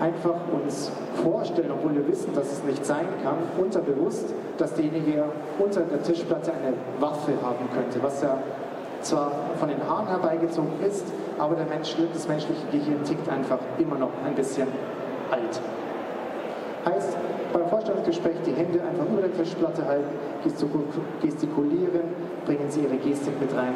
einfach 0.00 0.36
uns 0.52 0.90
vorstellen, 1.22 1.70
obwohl 1.72 1.94
wir 1.94 2.06
wissen, 2.08 2.34
dass 2.34 2.52
es 2.52 2.64
nicht 2.64 2.84
sein 2.84 3.06
kann, 3.22 3.36
unterbewusst, 3.56 4.32
dass 4.56 4.74
derjenige 4.74 5.24
unter 5.58 5.80
der 5.82 6.02
Tischplatte 6.02 6.52
eine 6.52 6.74
Waffe 7.00 7.32
haben 7.42 7.68
könnte, 7.74 8.02
was 8.02 8.22
ja 8.22 8.38
zwar 9.02 9.32
von 9.58 9.68
den 9.68 9.86
Haaren 9.88 10.08
herbeigezogen 10.08 10.80
ist, 10.86 11.06
aber 11.38 11.54
der 11.54 11.66
Mensch, 11.66 11.94
das 12.12 12.28
menschliche 12.28 12.66
Gehirn 12.72 13.04
tickt 13.04 13.28
einfach 13.28 13.58
immer 13.78 13.96
noch 13.96 14.10
ein 14.24 14.34
bisschen 14.34 14.68
alt. 15.30 15.60
Heißt, 16.84 17.16
beim 17.52 17.68
Vorstellungsgespräch 17.68 18.36
die 18.46 18.52
Hände 18.52 18.80
einfach 18.82 19.06
über 19.06 19.22
der 19.22 19.32
Tischplatte 19.32 19.86
halten, 19.86 20.08
gestikulieren, 21.20 22.02
bringen 22.44 22.70
Sie 22.70 22.80
Ihre 22.80 22.96
Gestik 22.96 23.40
mit 23.40 23.54
rein. 23.54 23.74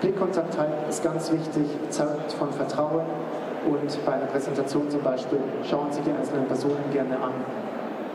Blickkontakt 0.00 0.56
halten 0.58 0.88
ist 0.88 1.04
ganz 1.04 1.30
wichtig, 1.30 1.66
zeugt 1.90 2.32
von 2.32 2.50
Vertrauen 2.52 3.04
und 3.68 4.04
bei 4.06 4.12
einer 4.12 4.26
Präsentation 4.26 4.88
zum 4.88 5.02
Beispiel 5.02 5.38
schauen 5.68 5.92
Sie 5.92 6.00
die 6.00 6.10
einzelnen 6.10 6.46
Personen 6.46 6.90
gerne 6.92 7.16
an, 7.16 7.32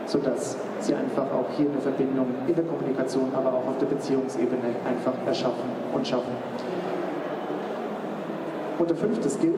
sodass 0.06 0.56
Sie 0.80 0.94
einfach 0.94 1.24
auch 1.32 1.46
hier 1.56 1.70
eine 1.70 1.80
Verbindung 1.80 2.26
in 2.46 2.54
der 2.54 2.64
Kommunikation, 2.64 3.30
aber 3.34 3.50
auch 3.50 3.66
auf 3.66 3.78
der 3.80 3.86
Beziehungsebene 3.86 4.74
einfach 4.86 5.14
erschaffen 5.26 5.70
und 5.92 6.06
schaffen. 6.06 6.32
Und 8.78 8.90
der 8.90 8.96
fünfte 8.96 9.30
Skill 9.30 9.54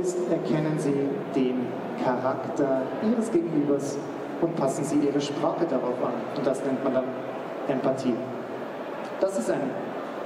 ist, 0.00 0.18
erkennen 0.30 0.78
Sie 0.78 1.08
den 1.34 1.66
Charakter 2.02 2.82
Ihres 3.02 3.30
Gegenübers 3.30 3.98
und 4.40 4.56
passen 4.56 4.84
Sie 4.84 4.96
Ihre 4.96 5.20
Sprache 5.20 5.66
darauf 5.68 6.02
an. 6.02 6.14
Und 6.36 6.46
das 6.46 6.64
nennt 6.64 6.82
man 6.82 6.94
dann 6.94 7.04
Empathie. 7.68 8.14
Das 9.20 9.38
ist 9.38 9.50
ein 9.50 9.70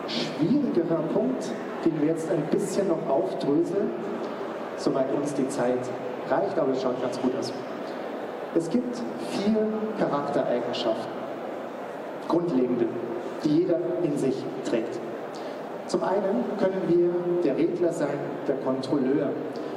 schwierigerer 0.07 1.03
Punkt, 1.13 1.51
den 1.85 2.01
wir 2.01 2.09
jetzt 2.09 2.31
ein 2.31 2.43
bisschen 2.51 2.89
noch 2.89 3.09
aufdröseln, 3.09 3.91
soweit 4.77 5.13
uns 5.13 5.35
die 5.35 5.49
Zeit 5.49 5.81
reicht, 6.31 6.59
aber 6.59 6.73
es 6.73 6.83
schaut 6.83 7.01
ganz 7.03 7.21
gut 7.21 7.33
aus. 7.39 7.53
Es 8.57 8.71
gibt 8.71 8.97
vier 9.33 9.69
Charaktereigenschaften, 9.99 11.13
grundlegende, 12.27 12.87
die 13.45 13.61
jeder 13.61 13.79
in 14.03 14.17
sich 14.17 14.35
trägt. 14.65 14.99
Zum 15.87 16.03
einen 16.03 16.43
können 16.59 16.81
wir 16.89 17.43
der 17.45 17.57
Redler 17.59 17.93
sein, 17.93 18.19
der 18.49 18.57
Kontrolleur. 18.57 19.29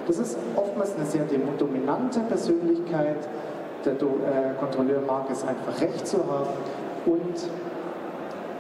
Das 0.07 0.17
ist 0.17 0.37
oftmals 0.55 0.95
eine 0.95 1.05
sehr 1.05 1.25
dominante 1.57 2.21
Persönlichkeit, 2.21 3.27
Der 3.85 3.93
äh, 3.93 3.97
Kontrolleur 4.59 5.01
mag 5.07 5.29
es 5.31 5.43
einfach 5.43 5.79
recht 5.79 6.05
zu 6.05 6.17
haben 6.17 6.49
und 7.05 7.35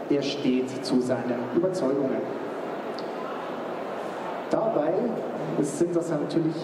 er 0.09 0.21
steht 0.21 0.85
zu 0.85 1.01
seinen 1.01 1.39
Überzeugungen. 1.55 2.21
Dabei 4.49 4.93
sind 5.61 5.95
das 5.95 6.09
natürlich, 6.09 6.55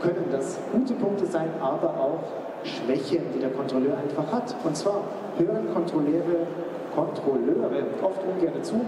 können 0.00 0.26
das 0.30 0.58
gute 0.72 0.94
Punkte 0.94 1.26
sein, 1.26 1.48
aber 1.60 1.88
auch 1.88 2.20
Schwächen, 2.64 3.22
die 3.34 3.40
der 3.40 3.50
Kontrolleur 3.50 3.96
einfach 3.96 4.32
hat. 4.32 4.54
Und 4.64 4.76
zwar 4.76 5.02
hören 5.38 5.72
Kontrolleure, 5.72 6.46
Kontrolleure 6.94 7.84
oft 8.02 8.20
ungern 8.24 8.62
zu, 8.62 8.80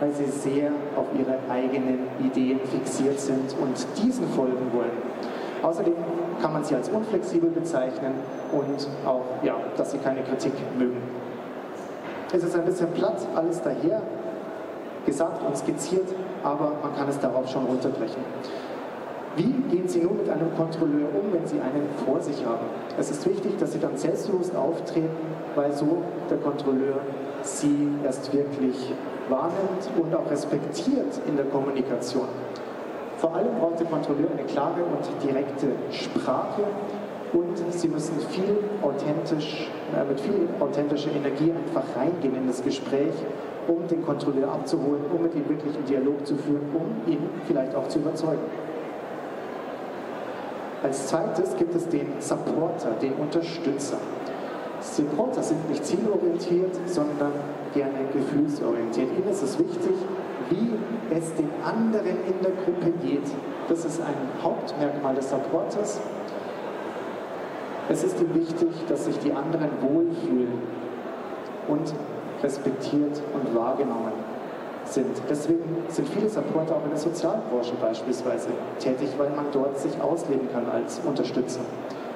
weil 0.00 0.12
sie 0.12 0.24
sehr 0.24 0.70
auf 0.96 1.06
ihre 1.18 1.38
eigenen 1.48 2.06
Ideen 2.20 2.60
fixiert 2.60 3.20
sind 3.20 3.54
und 3.60 3.86
diesen 4.02 4.26
folgen 4.30 4.72
wollen. 4.72 4.90
Außerdem 5.62 5.94
kann 6.40 6.52
man 6.52 6.64
sie 6.64 6.74
als 6.74 6.88
unflexibel 6.88 7.50
bezeichnen 7.50 8.14
und 8.50 8.88
auch, 9.06 9.24
ja, 9.44 9.54
dass 9.76 9.92
sie 9.92 9.98
keine 9.98 10.22
Kritik 10.22 10.52
mögen. 10.76 11.00
Es 12.34 12.42
ist 12.42 12.56
ein 12.56 12.64
bisschen 12.64 12.90
platt, 12.92 13.26
alles 13.36 13.62
daher 13.62 14.02
gesagt 15.06 15.42
und 15.46 15.56
skizziert, 15.56 16.08
aber 16.42 16.72
man 16.82 16.96
kann 16.96 17.08
es 17.08 17.18
darauf 17.20 17.48
schon 17.48 17.64
runterbrechen. 17.66 18.22
Wie 19.34 19.50
gehen 19.70 19.88
Sie 19.88 20.00
nun 20.00 20.18
mit 20.18 20.28
einem 20.28 20.54
Kontrolleur 20.56 21.08
um, 21.08 21.32
wenn 21.32 21.46
Sie 21.46 21.58
einen 21.58 21.88
vor 22.04 22.20
sich 22.20 22.44
haben? 22.44 22.66
Es 22.98 23.10
ist 23.10 23.26
wichtig, 23.26 23.58
dass 23.58 23.72
Sie 23.72 23.78
dann 23.78 23.96
selbstbewusst 23.96 24.54
auftreten, 24.54 25.08
weil 25.54 25.72
so 25.72 26.02
der 26.28 26.36
Kontrolleur 26.36 26.96
Sie 27.42 27.88
erst 28.04 28.30
wirklich 28.34 28.92
wahrnimmt 29.30 29.88
und 29.98 30.14
auch 30.14 30.30
respektiert 30.30 31.18
in 31.26 31.36
der 31.36 31.46
Kommunikation. 31.46 32.28
Vor 33.16 33.34
allem 33.34 33.54
braucht 33.58 33.80
der 33.80 33.86
Kontrolleur 33.86 34.28
eine 34.36 34.44
klare 34.44 34.82
und 34.84 35.26
direkte 35.26 35.68
Sprache 35.92 36.64
und 37.32 37.56
Sie 37.70 37.88
müssen 37.88 38.20
viel 38.28 38.58
authentisch, 38.82 39.70
äh, 39.96 40.04
mit 40.04 40.20
viel 40.20 40.46
authentischer 40.60 41.10
Energie 41.10 41.52
einfach 41.52 41.84
reingehen 41.96 42.36
in 42.36 42.48
das 42.48 42.62
Gespräch, 42.62 43.14
um 43.66 43.88
den 43.88 44.04
Kontrolleur 44.04 44.52
abzuholen, 44.52 45.04
um 45.10 45.22
mit 45.22 45.34
ihm 45.34 45.48
wirklich 45.48 45.74
einen 45.74 45.86
Dialog 45.86 46.26
zu 46.26 46.36
führen, 46.36 46.68
um 46.74 47.10
ihn 47.10 47.20
vielleicht 47.46 47.74
auch 47.74 47.88
zu 47.88 47.98
überzeugen. 47.98 48.42
Als 50.82 51.06
zweites 51.06 51.56
gibt 51.56 51.74
es 51.76 51.88
den 51.88 52.08
Supporter, 52.18 52.90
den 53.00 53.14
Unterstützer. 53.14 53.98
Supporter 54.80 55.42
sind 55.42 55.70
nicht 55.70 55.86
zielorientiert, 55.86 56.74
sondern 56.86 57.32
gerne 57.72 58.00
gefühlsorientiert. 58.12 59.08
Ihnen 59.16 59.28
ist 59.30 59.42
es 59.42 59.58
wichtig, 59.60 59.94
wie 60.50 60.72
es 61.14 61.32
den 61.34 61.50
anderen 61.64 62.16
in 62.26 62.42
der 62.42 62.50
Gruppe 62.64 62.90
geht. 63.06 63.30
Das 63.68 63.84
ist 63.84 64.00
ein 64.00 64.42
Hauptmerkmal 64.42 65.14
des 65.14 65.30
Supporters. 65.30 66.00
Es 67.88 68.02
ist 68.02 68.20
ihm 68.20 68.34
wichtig, 68.34 68.68
dass 68.88 69.04
sich 69.04 69.18
die 69.20 69.32
anderen 69.32 69.70
wohlfühlen 69.80 70.62
und 71.68 71.94
respektiert 72.42 73.22
und 73.34 73.54
wahrgenommen 73.54 74.31
sind. 74.92 75.22
Deswegen 75.28 75.84
sind 75.88 76.08
viele 76.08 76.28
Supporter 76.28 76.76
auch 76.76 76.84
in 76.84 76.90
der 76.90 76.98
Sozialbranche 76.98 77.72
beispielsweise 77.80 78.48
tätig, 78.78 79.10
weil 79.18 79.30
man 79.30 79.46
dort 79.52 79.78
sich 79.78 80.00
ausleben 80.00 80.48
kann 80.52 80.66
als 80.70 81.00
Unterstützer. 81.04 81.60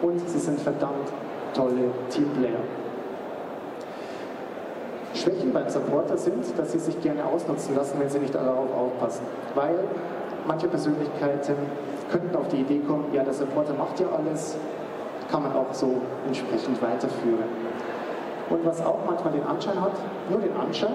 Und 0.03 0.29
sie 0.29 0.39
sind 0.39 0.61
verdammt 0.61 1.09
tolle 1.55 1.91
Teamplayer. 2.11 2.61
Schwächen 5.15 5.53
beim 5.53 5.69
Supporter 5.69 6.17
sind, 6.19 6.45
dass 6.59 6.73
sie 6.73 6.79
sich 6.79 7.01
gerne 7.01 7.25
ausnutzen 7.25 7.75
lassen, 7.75 7.99
wenn 7.99 8.09
sie 8.09 8.19
nicht 8.19 8.35
darauf 8.35 8.69
aufpassen. 8.77 9.25
Weil 9.55 9.79
manche 10.47 10.69
Persönlichkeiten 10.69 11.57
könnten 12.11 12.37
auf 12.37 12.49
die 12.49 12.59
Idee 12.59 12.81
kommen, 12.87 13.07
ja, 13.13 13.25
der 13.25 13.33
Supporter 13.33 13.73
macht 13.75 13.99
ja 13.99 14.07
alles, 14.17 14.57
kann 15.31 15.43
man 15.43 15.53
auch 15.55 15.73
so 15.73 16.01
entsprechend 16.27 16.81
weiterführen. 16.83 17.49
Und 18.51 18.65
was 18.65 18.85
auch 18.85 18.99
manchmal 19.07 19.33
den 19.33 19.45
Anschein 19.45 19.81
hat, 19.81 19.93
nur 20.31 20.41
den 20.41 20.55
Anschein, 20.55 20.95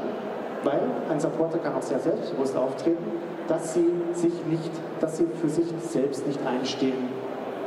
weil 0.63 0.82
ein 1.10 1.19
Supporter 1.19 1.58
kann 1.60 1.76
auch 1.76 1.82
sehr 1.82 2.00
selbstbewusst 2.00 2.56
auftreten, 2.56 3.04
dass 3.47 3.74
sie 3.74 3.88
sich 4.13 4.34
nicht, 4.45 4.71
dass 5.00 5.17
sie 5.17 5.28
für 5.41 5.50
sich 5.50 5.67
selbst 5.82 6.26
nicht 6.28 6.39
einstehen 6.45 7.10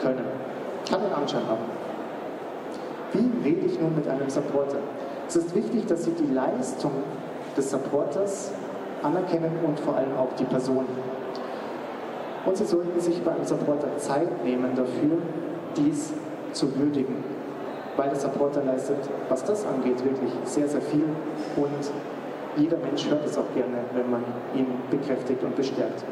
können. 0.00 0.24
Kann 0.88 1.00
den 1.00 1.12
Anschein 1.12 1.46
haben. 1.48 1.64
Wie 3.12 3.48
rede 3.48 3.66
ich 3.66 3.80
nun 3.80 3.94
mit 3.94 4.08
einem 4.08 4.28
Supporter? 4.28 4.78
Es 5.28 5.36
ist 5.36 5.54
wichtig, 5.54 5.86
dass 5.86 6.04
Sie 6.04 6.10
die 6.12 6.32
Leistung 6.32 6.92
des 7.56 7.70
Supporters 7.70 8.52
anerkennen 9.02 9.52
und 9.64 9.78
vor 9.80 9.96
allem 9.96 10.16
auch 10.18 10.32
die 10.38 10.44
Person. 10.44 10.84
Und 12.44 12.56
Sie 12.56 12.64
sollten 12.64 13.00
sich 13.00 13.22
beim 13.22 13.44
Supporter 13.44 13.96
Zeit 13.98 14.44
nehmen 14.44 14.74
dafür, 14.74 15.18
dies 15.76 16.12
zu 16.52 16.76
würdigen, 16.76 17.24
weil 17.96 18.10
der 18.10 18.18
Supporter 18.18 18.62
leistet, 18.64 18.98
was 19.28 19.44
das 19.44 19.64
angeht, 19.64 20.04
wirklich 20.04 20.32
sehr, 20.44 20.68
sehr 20.68 20.82
viel 20.82 21.04
und 21.56 21.90
jeder 22.56 22.76
Mensch 22.78 23.08
hört 23.08 23.24
es 23.24 23.36
auch 23.38 23.52
gerne, 23.54 23.78
wenn 23.94 24.10
man 24.10 24.24
ihn 24.54 24.66
bekräftigt 24.90 25.42
und 25.42 25.56
bestärkt. 25.56 26.04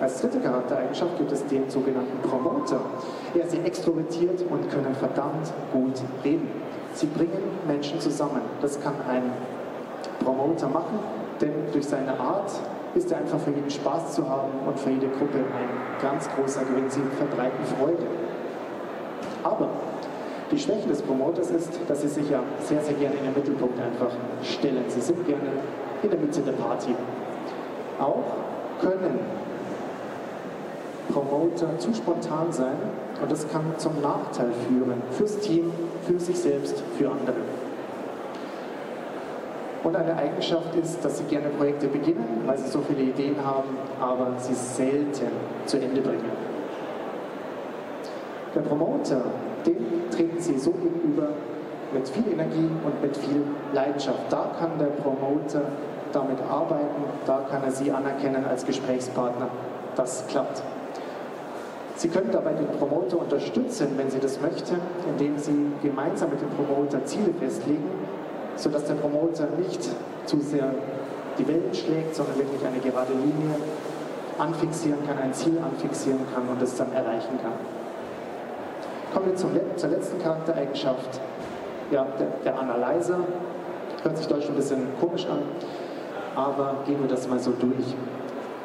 Als 0.00 0.20
dritte 0.20 0.40
Charaktereigenschaft 0.40 1.18
gibt 1.18 1.30
es 1.30 1.44
den 1.46 1.68
sogenannten 1.68 2.26
Promoter. 2.26 2.80
Er 3.34 3.44
ist 3.44 3.54
extrovertiert 3.54 4.40
und 4.50 4.70
können 4.70 4.94
verdammt 4.94 5.52
gut 5.72 6.00
reden. 6.24 6.48
Sie 6.94 7.06
bringen 7.06 7.42
Menschen 7.66 8.00
zusammen. 8.00 8.40
Das 8.62 8.80
kann 8.80 8.94
ein 9.08 9.30
Promoter 10.24 10.68
machen, 10.68 10.98
denn 11.40 11.52
durch 11.72 11.86
seine 11.86 12.18
Art 12.18 12.50
ist 12.94 13.12
er 13.12 13.18
einfach 13.18 13.38
für 13.38 13.50
jeden 13.50 13.70
Spaß 13.70 14.14
zu 14.14 14.28
haben 14.28 14.50
und 14.66 14.78
für 14.78 14.90
jede 14.90 15.08
Gruppe 15.08 15.38
ein 15.38 16.02
ganz 16.02 16.28
großer 16.30 16.64
Gewinn. 16.64 16.88
Sie 16.88 17.02
verbreiten 17.18 17.64
Freude. 17.78 18.06
Aber 19.44 19.68
die 20.50 20.58
Schwäche 20.58 20.88
des 20.88 21.02
Promoters 21.02 21.50
ist, 21.50 21.78
dass 21.86 22.02
sie 22.02 22.08
sich 22.08 22.28
ja 22.28 22.42
sehr, 22.60 22.80
sehr 22.82 22.94
gerne 22.94 23.16
in 23.16 23.24
den 23.24 23.34
Mittelpunkt 23.34 23.78
einfach 23.80 24.10
stellen. 24.42 24.84
Sie 24.88 25.00
sind 25.00 25.26
gerne 25.26 25.50
in 26.02 26.10
der 26.10 26.18
Mitte 26.18 26.40
der 26.40 26.52
Party. 26.52 26.94
Auch 27.98 28.24
können 28.80 29.18
Promoter 31.12 31.78
zu 31.78 31.92
spontan 31.94 32.50
sein 32.50 32.76
und 33.20 33.30
das 33.30 33.48
kann 33.48 33.62
zum 33.78 34.00
Nachteil 34.00 34.50
führen 34.68 35.02
fürs 35.10 35.38
Team, 35.38 35.72
für 36.06 36.18
sich 36.18 36.38
selbst, 36.38 36.82
für 36.96 37.10
andere. 37.10 37.36
Und 39.82 39.96
eine 39.96 40.14
Eigenschaft 40.16 40.74
ist, 40.76 41.04
dass 41.04 41.18
sie 41.18 41.24
gerne 41.24 41.48
Projekte 41.48 41.88
beginnen, 41.88 42.42
weil 42.46 42.58
sie 42.58 42.68
so 42.68 42.80
viele 42.80 43.02
Ideen 43.02 43.36
haben, 43.44 43.76
aber 44.00 44.34
sie 44.38 44.54
selten 44.54 45.28
zu 45.66 45.78
Ende 45.78 46.02
bringen. 46.02 46.30
Der 48.54 48.60
Promoter 48.60 49.22
dem 49.66 50.10
treten 50.10 50.40
sie 50.40 50.58
so 50.58 50.72
gegenüber 50.72 51.28
mit 51.92 52.08
viel 52.08 52.32
Energie 52.32 52.68
und 52.84 53.02
mit 53.02 53.16
viel 53.16 53.42
Leidenschaft. 53.72 54.20
Da 54.30 54.50
kann 54.58 54.78
der 54.78 54.86
Promoter 54.86 55.62
damit 56.12 56.38
arbeiten, 56.48 57.04
da 57.26 57.44
kann 57.50 57.62
er 57.64 57.70
sie 57.70 57.90
anerkennen 57.90 58.44
als 58.44 58.64
Gesprächspartner. 58.64 59.48
Das 59.96 60.26
klappt. 60.28 60.62
Sie 61.96 62.08
können 62.08 62.30
dabei 62.32 62.54
den 62.54 62.68
Promoter 62.78 63.18
unterstützen, 63.18 63.88
wenn 63.96 64.10
Sie 64.10 64.20
das 64.20 64.40
möchten, 64.40 64.76
indem 65.06 65.36
Sie 65.36 65.66
gemeinsam 65.82 66.30
mit 66.30 66.40
dem 66.40 66.48
Promoter 66.50 67.04
Ziele 67.04 67.34
festlegen, 67.38 67.90
sodass 68.56 68.86
der 68.86 68.94
Promoter 68.94 69.48
nicht 69.58 69.86
zu 70.24 70.40
sehr 70.40 70.72
die 71.38 71.46
Welt 71.46 71.76
schlägt, 71.76 72.14
sondern 72.14 72.38
wirklich 72.38 72.64
eine 72.64 72.78
gerade 72.78 73.12
Linie 73.12 73.54
anfixieren 74.38 74.98
kann, 75.06 75.18
ein 75.18 75.34
Ziel 75.34 75.58
anfixieren 75.58 76.20
kann 76.34 76.48
und 76.48 76.62
es 76.62 76.74
dann 76.74 76.92
erreichen 76.92 77.38
kann. 77.42 77.79
Kommen 79.12 79.26
wir 79.26 79.34
zum, 79.34 79.50
zur 79.76 79.88
letzten 79.88 80.20
Charaktereigenschaft. 80.20 81.20
Ja, 81.90 82.06
der, 82.18 82.28
der 82.44 82.58
Analyzer. 82.58 83.18
Hört 84.02 84.16
sich 84.16 84.28
deutsch 84.28 84.48
ein 84.48 84.54
bisschen 84.54 84.86
komisch 84.98 85.26
an, 85.26 85.42
aber 86.34 86.76
gehen 86.86 87.00
wir 87.02 87.08
das 87.08 87.28
mal 87.28 87.38
so 87.38 87.50
durch. 87.50 87.94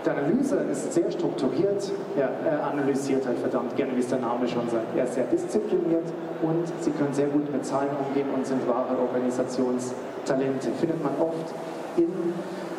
Der 0.06 0.18
Analyse 0.18 0.58
ist 0.72 0.94
sehr 0.94 1.12
strukturiert, 1.12 1.92
er, 2.16 2.30
er 2.46 2.64
analysiert 2.64 3.26
halt 3.26 3.40
verdammt 3.40 3.76
gerne, 3.76 3.96
wie 3.96 4.02
es 4.02 4.08
der 4.08 4.20
Name 4.20 4.48
schon 4.48 4.70
sagt. 4.70 4.96
Er 4.96 5.06
ist 5.06 5.16
sehr 5.16 5.24
diszipliniert 5.26 6.06
und 6.44 6.72
sie 6.80 6.92
können 6.92 7.12
sehr 7.12 7.28
gut 7.28 7.52
mit 7.52 7.66
Zahlen 7.66 7.90
umgehen 8.08 8.28
und 8.36 8.46
sind 8.46 8.66
wahre 8.68 8.96
Organisationstalente. 9.00 10.70
Findet 10.80 11.04
man 11.04 11.14
oft 11.20 11.54
in 11.98 12.14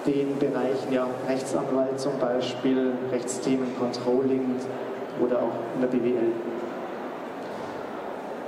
den 0.07 0.39
Bereichen 0.39 0.93
ja, 0.93 1.09
Rechtsanwalt 1.29 1.99
zum 1.99 2.17
Beispiel, 2.21 2.93
Rechtsthemen, 3.11 3.77
Controlling 3.77 4.55
oder 5.21 5.39
auch 5.39 5.75
in 5.75 5.81
der 5.81 5.89
BWL. 5.89 6.33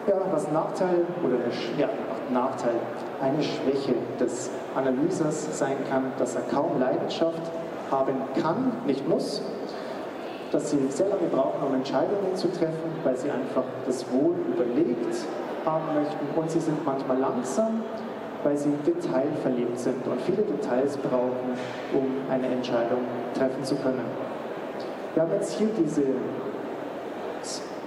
Ja, 0.09 0.15
ein 0.15 0.55
Nachteil 0.55 1.05
oder 1.23 1.37
ja, 1.77 1.91
Nachteil, 2.33 2.77
eine 3.21 3.43
Schwäche 3.43 3.93
des 4.19 4.51
Analysers 4.75 5.59
sein 5.59 5.77
kann, 5.91 6.05
dass 6.19 6.35
er 6.35 6.41
kaum 6.51 6.81
Leidenschaft 6.81 7.43
haben 7.91 8.15
kann, 8.41 8.73
nicht 8.87 9.07
muss, 9.07 9.43
dass 10.51 10.71
sie 10.71 10.79
sehr 10.89 11.11
lange 11.11 11.29
brauchen, 11.31 11.63
um 11.69 11.75
Entscheidungen 11.75 12.35
zu 12.35 12.49
treffen, 12.49 12.91
weil 13.05 13.19
sie 13.19 13.31
einfach 13.31 13.65
das 13.85 14.11
Wohl 14.11 14.35
überlegt 14.51 15.15
haben 15.67 15.85
möchten. 15.95 16.41
Und 16.41 16.51
sie 16.51 16.61
sind 16.61 16.83
manchmal 16.87 17.19
langsam, 17.19 17.83
weil 18.45 18.57
sie 18.57 18.73
detailverliebt 18.87 19.79
sind. 19.79 20.07
Und 20.07 20.23
viele 20.23 20.43
Details 20.43 20.97
brauchen, 20.97 21.53
um 21.93 22.33
eine 22.33 22.47
Entscheidung 22.47 23.01
treffen 23.35 23.63
zu 23.63 23.77
können. 23.77 24.07
Wir 25.13 25.23
haben 25.23 25.33
jetzt 25.33 25.53
hier 25.59 25.69
diese 25.79 26.05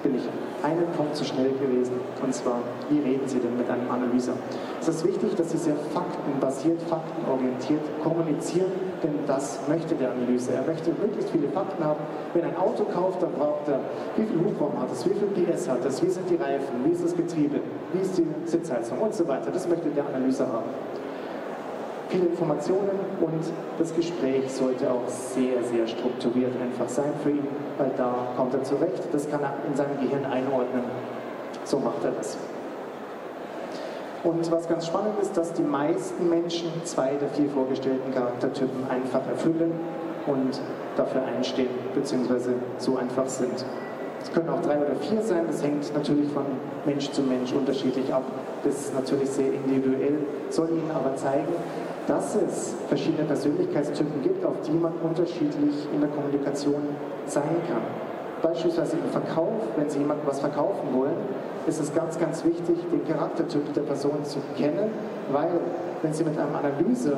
bin 0.03 0.15
ich 0.15 0.23
einen 0.63 0.87
Punkt 0.97 1.15
zu 1.15 1.23
schnell 1.23 1.51
gewesen. 1.51 1.93
Und 2.23 2.33
zwar, 2.33 2.59
wie 2.89 2.99
reden 2.99 3.27
Sie 3.27 3.39
denn 3.39 3.57
mit 3.57 3.69
einem 3.69 3.89
Analyser? 3.89 4.33
Es 4.79 4.87
ist 4.87 5.05
wichtig, 5.05 5.35
dass 5.35 5.51
Sie 5.51 5.57
sehr 5.57 5.75
faktenbasiert, 5.93 6.81
faktenorientiert 6.83 7.81
kommunizieren, 8.03 8.71
denn 9.03 9.13
das 9.27 9.59
möchte 9.67 9.95
der 9.95 10.11
Analyse. 10.11 10.53
Er 10.53 10.63
möchte 10.63 10.91
möglichst 10.91 11.31
viele 11.31 11.49
Fakten 11.49 11.83
haben. 11.83 11.99
Wenn 12.33 12.45
ein 12.45 12.57
Auto 12.57 12.83
kauft, 12.85 13.21
dann 13.21 13.31
braucht 13.33 13.67
er, 13.67 13.79
wie 14.15 14.25
viel 14.25 14.39
Hubraum 14.39 14.79
hat 14.79 14.91
es, 14.91 15.05
wie 15.05 15.13
viel 15.13 15.45
PS 15.45 15.69
hat 15.69 15.83
es, 15.85 16.01
wie 16.03 16.09
sind 16.09 16.29
die 16.29 16.35
Reifen, 16.35 16.85
wie 16.85 16.91
ist 16.91 17.03
das 17.03 17.15
Getriebe, 17.15 17.59
wie 17.93 18.01
ist 18.01 18.17
die 18.17 18.27
Sitzheizung 18.45 18.99
und 18.99 19.13
so 19.13 19.27
weiter. 19.27 19.51
Das 19.51 19.67
möchte 19.67 19.89
der 19.89 20.05
Analyse 20.05 20.47
haben 20.47 20.69
viele 22.11 22.25
Informationen 22.25 22.99
und 23.21 23.43
das 23.79 23.95
Gespräch 23.95 24.51
sollte 24.51 24.91
auch 24.91 25.07
sehr, 25.07 25.63
sehr 25.63 25.87
strukturiert 25.87 26.51
einfach 26.61 26.89
sein 26.89 27.13
für 27.23 27.31
ihn, 27.31 27.47
weil 27.77 27.91
da 27.97 28.13
kommt 28.35 28.53
er 28.53 28.63
zurecht, 28.63 29.03
das 29.11 29.29
kann 29.29 29.41
er 29.41 29.53
in 29.67 29.75
seinem 29.75 29.99
Gehirn 29.99 30.25
einordnen. 30.25 30.83
So 31.63 31.79
macht 31.79 32.03
er 32.03 32.11
das. 32.11 32.37
Und 34.23 34.51
was 34.51 34.67
ganz 34.67 34.85
spannend 34.85 35.19
ist, 35.21 35.35
dass 35.35 35.53
die 35.53 35.63
meisten 35.63 36.29
Menschen 36.29 36.69
zwei 36.83 37.15
der 37.15 37.29
vier 37.29 37.49
vorgestellten 37.49 38.13
Charaktertypen 38.13 38.87
einfach 38.89 39.25
erfüllen 39.27 39.71
und 40.27 40.61
dafür 40.95 41.23
einstehen, 41.23 41.69
beziehungsweise 41.95 42.53
so 42.77 42.97
einfach 42.97 43.27
sind. 43.27 43.65
Es 44.23 44.31
können 44.31 44.49
auch 44.49 44.61
drei 44.61 44.77
oder 44.77 44.95
vier 44.95 45.21
sein, 45.21 45.45
das 45.47 45.63
hängt 45.63 45.93
natürlich 45.93 46.31
von 46.31 46.45
Mensch 46.85 47.11
zu 47.11 47.21
Mensch 47.21 47.51
unterschiedlich 47.53 48.13
ab. 48.13 48.23
Das 48.63 48.75
ist 48.75 48.93
natürlich 48.93 49.29
sehr 49.29 49.51
individuell, 49.53 50.19
soll 50.49 50.69
Ihnen 50.69 50.91
aber 50.93 51.15
zeigen, 51.15 51.53
dass 52.07 52.35
es 52.35 52.75
verschiedene 52.87 53.23
Persönlichkeitstypen 53.23 54.21
gibt, 54.21 54.45
auf 54.45 54.55
die 54.65 54.71
man 54.71 54.93
unterschiedlich 55.03 55.87
in 55.93 56.01
der 56.01 56.09
Kommunikation 56.09 56.81
sein 57.25 57.55
kann. 57.67 57.81
Beispielsweise 58.41 58.97
im 58.97 59.09
Verkauf, 59.11 59.53
wenn 59.77 59.89
Sie 59.89 59.99
jemandem 59.99 60.27
was 60.27 60.39
verkaufen 60.39 60.93
wollen, 60.93 61.17
ist 61.67 61.79
es 61.79 61.93
ganz, 61.93 62.19
ganz 62.19 62.43
wichtig, 62.43 62.75
den 62.91 63.07
Charaktertyp 63.07 63.73
der 63.73 63.81
Person 63.81 64.23
zu 64.23 64.39
kennen, 64.57 64.89
weil 65.31 65.59
wenn 66.01 66.13
Sie 66.13 66.23
mit 66.23 66.37
einem 66.37 66.55
Analyse 66.55 67.17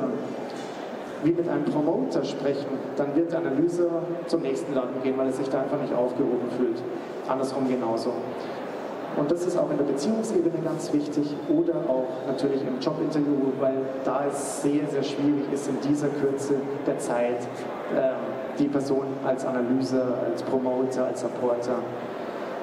wie 1.24 1.32
mit 1.32 1.48
einem 1.48 1.64
Promoter 1.64 2.22
sprechen, 2.24 2.66
dann 2.96 3.16
wird 3.16 3.32
der 3.32 3.40
Analyse 3.40 3.88
zum 4.26 4.42
nächsten 4.42 4.74
Laden 4.74 5.02
gehen, 5.02 5.16
weil 5.16 5.26
er 5.26 5.32
sich 5.32 5.48
da 5.48 5.62
einfach 5.62 5.80
nicht 5.80 5.94
aufgehoben 5.94 6.50
fühlt. 6.56 6.82
Andersrum 7.26 7.68
genauso. 7.68 8.12
Und 9.16 9.30
das 9.30 9.46
ist 9.46 9.56
auch 9.56 9.70
in 9.70 9.78
der 9.78 9.84
Beziehungsebene 9.84 10.58
ganz 10.64 10.92
wichtig 10.92 11.34
oder 11.48 11.74
auch 11.88 12.26
natürlich 12.26 12.62
im 12.62 12.80
Jobinterview, 12.80 13.52
weil 13.60 13.76
da 14.04 14.24
es 14.28 14.62
sehr, 14.62 14.86
sehr 14.88 15.04
schwierig 15.04 15.44
ist, 15.52 15.68
in 15.68 15.80
dieser 15.88 16.08
Kürze 16.08 16.54
der 16.86 16.98
Zeit 16.98 17.40
äh, 17.94 18.58
die 18.58 18.66
Person 18.66 19.06
als 19.24 19.46
Analyse, 19.46 20.02
als 20.28 20.42
Promoter, 20.42 21.06
als 21.06 21.20
Supporter 21.20 21.78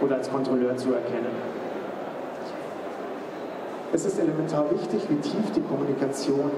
oder 0.02 0.16
als 0.18 0.30
Kontrolleur 0.30 0.76
zu 0.76 0.94
erkennen. 0.94 1.62
Es 3.94 4.06
ist 4.06 4.20
elementar 4.20 4.66
wichtig, 4.72 5.02
wie 5.10 5.18
tief 5.18 5.52
die 5.56 5.62
Kommunikation 5.62 6.52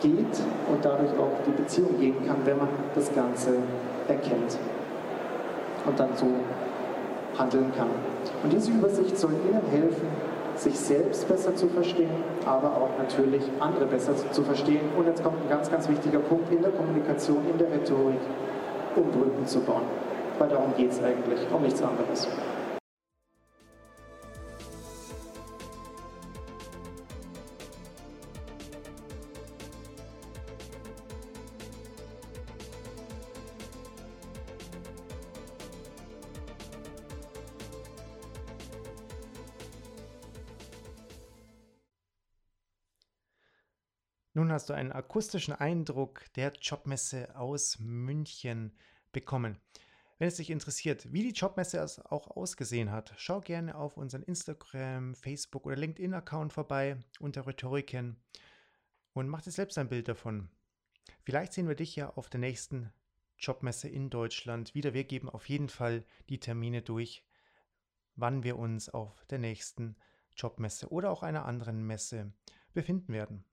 geht 0.00 0.34
und 0.70 0.84
dadurch 0.84 1.10
auch 1.18 1.32
die 1.46 1.50
Beziehung 1.50 1.98
gehen 1.98 2.26
kann, 2.26 2.36
wenn 2.44 2.58
man 2.58 2.68
das 2.94 3.12
Ganze 3.14 3.54
erkennt 4.06 4.58
und 5.86 5.98
dann 5.98 6.10
so 6.14 6.26
handeln 7.38 7.72
kann. 7.76 7.88
Und 8.42 8.52
diese 8.52 8.70
Übersicht 8.70 9.16
soll 9.16 9.32
Ihnen 9.48 9.62
helfen, 9.70 10.08
sich 10.56 10.78
selbst 10.78 11.28
besser 11.28 11.54
zu 11.54 11.68
verstehen, 11.68 12.10
aber 12.44 12.68
auch 12.68 12.90
natürlich 12.98 13.42
andere 13.60 13.86
besser 13.86 14.12
zu 14.32 14.42
verstehen. 14.42 14.80
Und 14.96 15.06
jetzt 15.06 15.22
kommt 15.22 15.36
ein 15.42 15.48
ganz, 15.48 15.70
ganz 15.70 15.88
wichtiger 15.88 16.18
Punkt 16.18 16.52
in 16.52 16.62
der 16.62 16.72
Kommunikation, 16.72 17.38
in 17.50 17.58
der 17.58 17.70
Rhetorik, 17.70 18.20
um 18.96 19.04
Brücken 19.04 19.46
zu 19.46 19.60
bauen. 19.60 19.82
Weil 20.38 20.48
darum 20.48 20.74
geht 20.76 20.90
es 20.90 21.02
eigentlich, 21.02 21.40
um 21.52 21.62
nichts 21.62 21.82
anderes. 21.82 22.28
Hast 44.58 44.70
du 44.70 44.74
einen 44.74 44.90
akustischen 44.90 45.54
Eindruck 45.54 46.24
der 46.34 46.52
Jobmesse 46.60 47.36
aus 47.36 47.78
München 47.78 48.72
bekommen. 49.12 49.56
Wenn 50.18 50.26
es 50.26 50.34
dich 50.34 50.50
interessiert, 50.50 51.12
wie 51.12 51.22
die 51.22 51.38
Jobmesse 51.38 51.80
auch 52.10 52.26
ausgesehen 52.36 52.90
hat, 52.90 53.14
schau 53.18 53.38
gerne 53.38 53.76
auf 53.76 53.96
unseren 53.96 54.24
Instagram, 54.24 55.14
Facebook 55.14 55.64
oder 55.64 55.76
LinkedIn-Account 55.76 56.52
vorbei 56.52 56.96
unter 57.20 57.46
Rhetoriken 57.46 58.16
und 59.12 59.28
mach 59.28 59.42
dir 59.42 59.52
selbst 59.52 59.78
ein 59.78 59.88
Bild 59.88 60.08
davon. 60.08 60.48
Vielleicht 61.22 61.52
sehen 61.52 61.68
wir 61.68 61.76
dich 61.76 61.94
ja 61.94 62.10
auf 62.16 62.28
der 62.28 62.40
nächsten 62.40 62.92
Jobmesse 63.38 63.88
in 63.88 64.10
Deutschland 64.10 64.74
wieder. 64.74 64.92
Wir 64.92 65.04
geben 65.04 65.28
auf 65.28 65.48
jeden 65.48 65.68
Fall 65.68 66.04
die 66.28 66.40
Termine 66.40 66.82
durch, 66.82 67.24
wann 68.16 68.42
wir 68.42 68.58
uns 68.58 68.88
auf 68.88 69.24
der 69.26 69.38
nächsten 69.38 69.94
Jobmesse 70.36 70.90
oder 70.90 71.12
auch 71.12 71.22
einer 71.22 71.44
anderen 71.44 71.86
Messe 71.86 72.32
befinden 72.72 73.12
werden. 73.12 73.44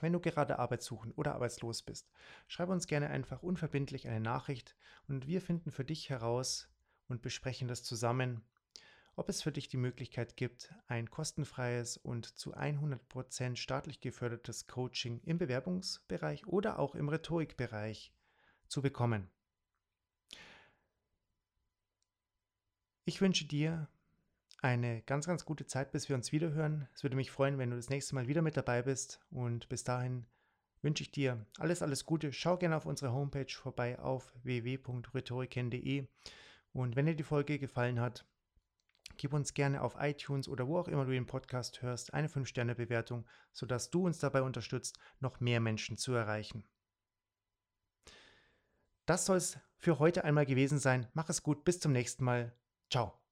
Wenn 0.00 0.12
du 0.12 0.20
gerade 0.20 0.58
arbeitssuchend 0.58 1.16
oder 1.16 1.34
arbeitslos 1.34 1.82
bist, 1.82 2.10
schreibe 2.48 2.72
uns 2.72 2.86
gerne 2.86 3.08
einfach 3.08 3.42
unverbindlich 3.42 4.08
eine 4.08 4.20
Nachricht 4.20 4.76
und 5.08 5.26
wir 5.26 5.40
finden 5.40 5.70
für 5.70 5.84
dich 5.84 6.10
heraus 6.10 6.68
und 7.08 7.22
besprechen 7.22 7.68
das 7.68 7.82
zusammen, 7.82 8.42
ob 9.14 9.30
es 9.30 9.42
für 9.42 9.52
dich 9.52 9.68
die 9.68 9.78
Möglichkeit 9.78 10.36
gibt, 10.36 10.74
ein 10.88 11.10
kostenfreies 11.10 11.96
und 11.96 12.26
zu 12.38 12.54
100% 12.54 13.56
staatlich 13.56 14.00
gefördertes 14.00 14.66
Coaching 14.66 15.20
im 15.24 15.38
Bewerbungsbereich 15.38 16.46
oder 16.46 16.78
auch 16.78 16.94
im 16.94 17.08
Rhetorikbereich 17.08 18.12
zu 18.68 18.82
bekommen. 18.82 19.30
Ich 23.06 23.20
wünsche 23.20 23.46
dir 23.46 23.88
eine 24.62 25.02
ganz, 25.02 25.26
ganz 25.26 25.44
gute 25.44 25.66
Zeit, 25.66 25.92
bis 25.92 26.08
wir 26.08 26.16
uns 26.16 26.32
wiederhören. 26.32 26.88
Es 26.94 27.02
würde 27.02 27.16
mich 27.16 27.30
freuen, 27.30 27.58
wenn 27.58 27.70
du 27.70 27.76
das 27.76 27.90
nächste 27.90 28.14
Mal 28.14 28.28
wieder 28.28 28.42
mit 28.42 28.56
dabei 28.56 28.82
bist. 28.82 29.20
Und 29.30 29.68
bis 29.68 29.84
dahin 29.84 30.26
wünsche 30.82 31.02
ich 31.02 31.10
dir 31.10 31.44
alles, 31.58 31.82
alles 31.82 32.04
Gute. 32.04 32.32
Schau 32.32 32.56
gerne 32.56 32.76
auf 32.76 32.86
unsere 32.86 33.12
Homepage 33.12 33.52
vorbei 33.52 33.98
auf 33.98 34.32
www.rhetoriken.de. 34.42 36.06
Und 36.72 36.96
wenn 36.96 37.06
dir 37.06 37.16
die 37.16 37.22
Folge 37.22 37.58
gefallen 37.58 38.00
hat, 38.00 38.26
gib 39.16 39.32
uns 39.32 39.54
gerne 39.54 39.82
auf 39.82 39.96
iTunes 39.98 40.48
oder 40.48 40.66
wo 40.66 40.78
auch 40.78 40.88
immer 40.88 41.04
du 41.04 41.12
den 41.12 41.26
Podcast 41.26 41.82
hörst 41.82 42.12
eine 42.14 42.28
5-Sterne-Bewertung, 42.28 43.26
sodass 43.52 43.90
du 43.90 44.06
uns 44.06 44.18
dabei 44.18 44.42
unterstützt, 44.42 44.98
noch 45.20 45.40
mehr 45.40 45.60
Menschen 45.60 45.96
zu 45.96 46.12
erreichen. 46.12 46.64
Das 49.06 49.24
soll 49.24 49.36
es 49.36 49.58
für 49.76 49.98
heute 49.98 50.24
einmal 50.24 50.46
gewesen 50.46 50.78
sein. 50.78 51.06
Mach 51.14 51.28
es 51.28 51.42
gut, 51.42 51.64
bis 51.64 51.78
zum 51.80 51.92
nächsten 51.92 52.24
Mal. 52.24 52.52
Ciao. 52.90 53.25